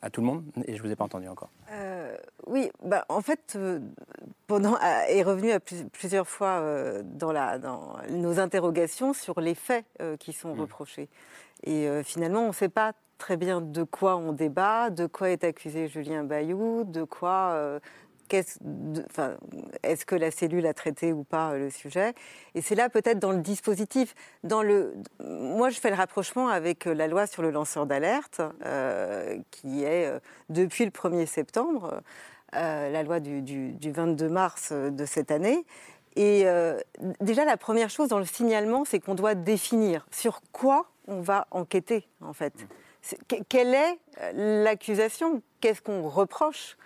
[0.00, 1.50] à tout le monde, et je ne vous ai pas entendu encore.
[1.72, 2.16] Euh,
[2.46, 3.58] oui, bah, en fait,
[4.46, 9.40] pendant, euh, est revenu à plus- plusieurs fois euh, dans, la, dans nos interrogations sur
[9.40, 11.08] les faits euh, qui sont reprochés.
[11.64, 15.30] Et euh, finalement, on ne sait pas très bien de quoi on débat, de quoi
[15.30, 17.54] est accusé Julien Bayou, de quoi.
[17.54, 17.80] euh,
[18.32, 22.14] Est-ce que la cellule a traité ou pas euh, le sujet
[22.54, 24.14] Et c'est là peut-être dans le dispositif.
[24.44, 28.40] Dans le, moi, je fais le rapprochement avec euh, la loi sur le lanceur d'alerte,
[28.64, 30.10] euh, qui est
[30.48, 32.00] depuis le 1er septembre,
[32.52, 35.64] la loi du, du- du 22 mars de cette année.
[36.16, 36.44] Et
[37.20, 41.46] déjà, la première chose dans le signalement, c'est qu'on doit définir sur quoi on va
[41.50, 42.52] enquêter, en fait.
[43.48, 43.98] Quelle est
[44.34, 45.40] l'accusation?
[45.60, 46.76] Qu'est-ce qu'on reproche?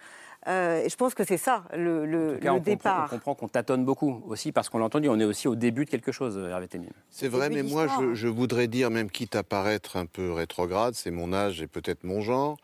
[0.48, 2.62] Euh, et je pense que c'est ça le, le- En tout cas, le on, comprend,
[2.64, 3.04] départ.
[3.06, 5.84] on comprend qu'on tâtonne beaucoup aussi, parce qu'on l'a entendu, on est aussi au début
[5.84, 6.86] de quelque chose, Hervé Thémim.
[7.10, 10.94] C'est vrai, mais moi, je, je voudrais dire, même quitte à paraître un peu rétrograde,
[10.94, 12.56] c'est mon âge et peut-être mon genre,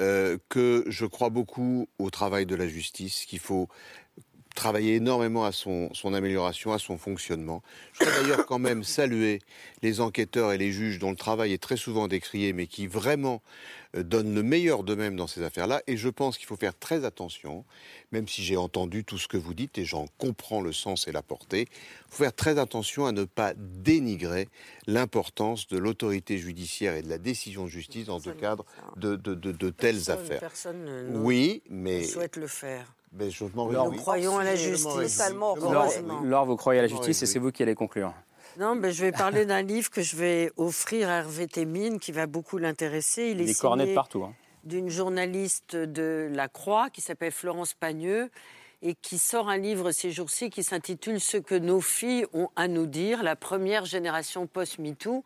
[0.00, 3.68] euh, que je crois beaucoup au travail de la justice, qu'il faut
[4.58, 7.62] travailler énormément à son, son amélioration, à son fonctionnement.
[7.92, 9.40] Je voudrais d'ailleurs quand même saluer
[9.82, 13.40] les enquêteurs et les juges dont le travail est très souvent décrié, mais qui vraiment
[13.96, 15.80] euh, donnent le meilleur d'eux-mêmes dans ces affaires-là.
[15.86, 17.64] Et je pense qu'il faut faire très attention,
[18.10, 21.12] même si j'ai entendu tout ce que vous dites et j'en comprends le sens et
[21.12, 24.48] la portée, il faut faire très attention à ne pas dénigrer
[24.88, 28.64] l'importance de l'autorité judiciaire et de la décision de justice dans le cadre
[28.96, 30.40] de, de, de, de telles Personne- affaires.
[30.40, 32.92] Personne ne, ne- Oui, mais, souhaite le faire.
[33.18, 33.96] Mais je m'en Nous réjouis.
[33.98, 35.20] croyons à la justice.
[36.24, 38.12] Laure, vous croyez à la justice et c'est vous qui allez conclure.
[38.58, 42.10] Non, mais je vais parler d'un livre que je vais offrir à Hervé Témine qui
[42.12, 43.30] va beaucoup l'intéresser.
[43.30, 44.24] Il est Des cornets de signé partout.
[44.24, 44.34] hein.
[44.64, 48.30] d'une journaliste de La Croix qui s'appelle Florence Pagneux
[48.82, 52.66] et qui sort un livre ces jours-ci qui s'intitule Ce que nos filles ont à
[52.68, 55.24] nous dire, la première génération post-MeToo,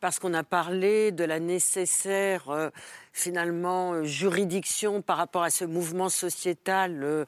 [0.00, 2.70] parce qu'on a parlé de la nécessaire, euh,
[3.12, 7.24] finalement, euh, juridiction par rapport à ce mouvement sociétal euh,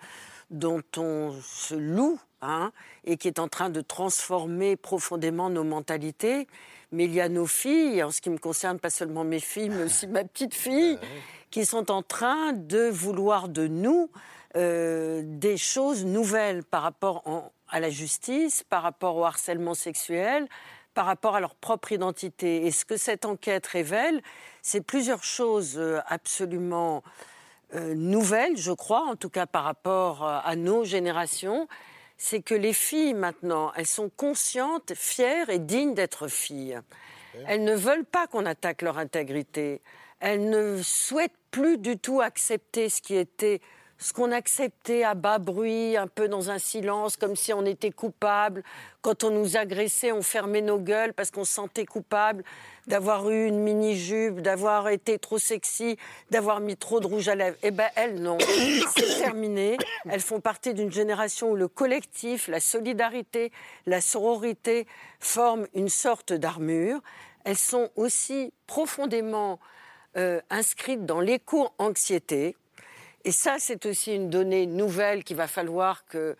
[0.50, 2.72] dont on se loue hein,
[3.04, 6.46] et qui est en train de transformer profondément nos mentalités.
[6.92, 9.68] Mais il y a nos filles, en ce qui me concerne, pas seulement mes filles,
[9.70, 10.98] mais aussi ma petite fille,
[11.50, 14.10] qui sont en train de vouloir de nous
[14.56, 20.48] euh, des choses nouvelles par rapport en- à la justice, par rapport au harcèlement sexuel,
[21.00, 22.66] par rapport à leur propre identité.
[22.66, 24.20] Et ce que cette enquête révèle,
[24.60, 27.02] c'est plusieurs choses euh, absolument
[27.74, 31.68] euh, nouvelle, je crois, en tout cas par rapport euh, à nos générations,
[32.18, 36.78] c'est que les filles maintenant, elles sont conscientes, fières et dignes d'être filles.
[37.46, 39.80] Elles ne veulent pas qu'on attaque leur intégrité.
[40.18, 43.62] Elles ne souhaitent plus du tout accepter ce qui était
[44.00, 47.90] ce qu'on acceptait à bas bruit, un peu dans un silence, comme si on était
[47.90, 48.62] coupable.
[49.02, 52.42] Quand on nous agressait, on fermait nos gueules parce qu'on se sentait coupable
[52.86, 55.98] d'avoir eu une mini-jupe, d'avoir été trop sexy,
[56.30, 57.58] d'avoir mis trop de rouge à lèvres.
[57.62, 58.38] Eh bien, elles, non.
[58.96, 59.76] C'est terminé.
[60.08, 63.52] Elles font partie d'une génération où le collectif, la solidarité,
[63.84, 64.86] la sororité
[65.18, 67.00] forment une sorte d'armure.
[67.44, 69.60] Elles sont aussi profondément
[70.16, 72.56] euh, inscrites dans l'éco-anxiété.
[73.24, 76.36] Et ça, c'est aussi une donnée nouvelle qu'il va falloir que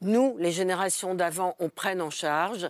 [0.00, 2.68] nous, les générations d'avant, on prenne en charge.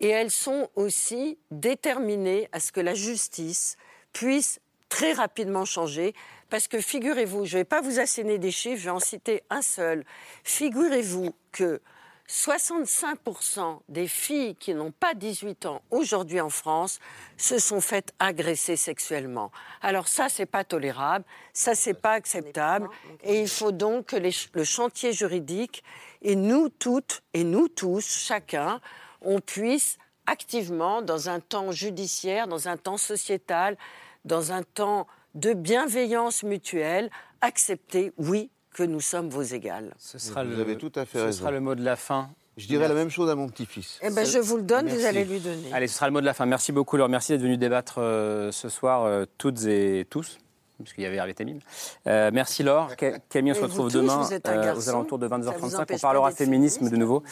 [0.00, 3.76] Et elles sont aussi déterminées à ce que la justice
[4.12, 6.14] puisse très rapidement changer.
[6.50, 9.42] Parce que figurez-vous, je ne vais pas vous asséner des chiffres, je vais en citer
[9.50, 10.04] un seul.
[10.44, 11.80] Figurez-vous que
[12.28, 16.98] 65% des filles qui n'ont pas 18 ans aujourd'hui en France
[17.36, 19.52] se sont faites agresser sexuellement.
[19.80, 22.88] Alors ça, c'est pas tolérable, ça, c'est pas acceptable.
[23.22, 25.82] Et il faut donc que les le chantier juridique,
[26.22, 28.80] et nous toutes, et nous tous, chacun,
[29.20, 33.76] on puisse activement, dans un temps judiciaire, dans un temps sociétal,
[34.24, 37.10] dans un temps de bienveillance mutuelle,
[37.40, 39.94] accepter, oui, que nous sommes vos égales.
[39.98, 41.38] Ce sera Vous le, avez tout à fait ce raison.
[41.40, 42.28] sera le mot de la fin.
[42.58, 43.98] Je dirais la même chose à mon petit-fils.
[44.02, 45.72] Eh ben, je vous le donne, vous allez lui donner.
[45.72, 46.44] Allez, ce sera le mot de la fin.
[46.44, 47.08] Merci beaucoup, Laure.
[47.08, 50.38] Merci d'être venu débattre euh, ce soir, euh, toutes et tous.
[50.78, 51.58] Parce qu'il y avait Hervé Temim.
[52.06, 52.90] Euh, merci Laure.
[53.00, 55.94] Ca- Camille, on se retrouve tous, demain euh, aux alentours de ça vous 22h35.
[55.94, 57.22] On parlera féminisme de nouveau,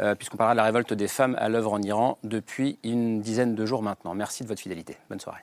[0.00, 3.54] euh, puisqu'on parlera de la révolte des femmes à l'œuvre en Iran depuis une dizaine
[3.54, 4.14] de jours maintenant.
[4.14, 4.96] Merci de votre fidélité.
[5.08, 5.42] Bonne soirée.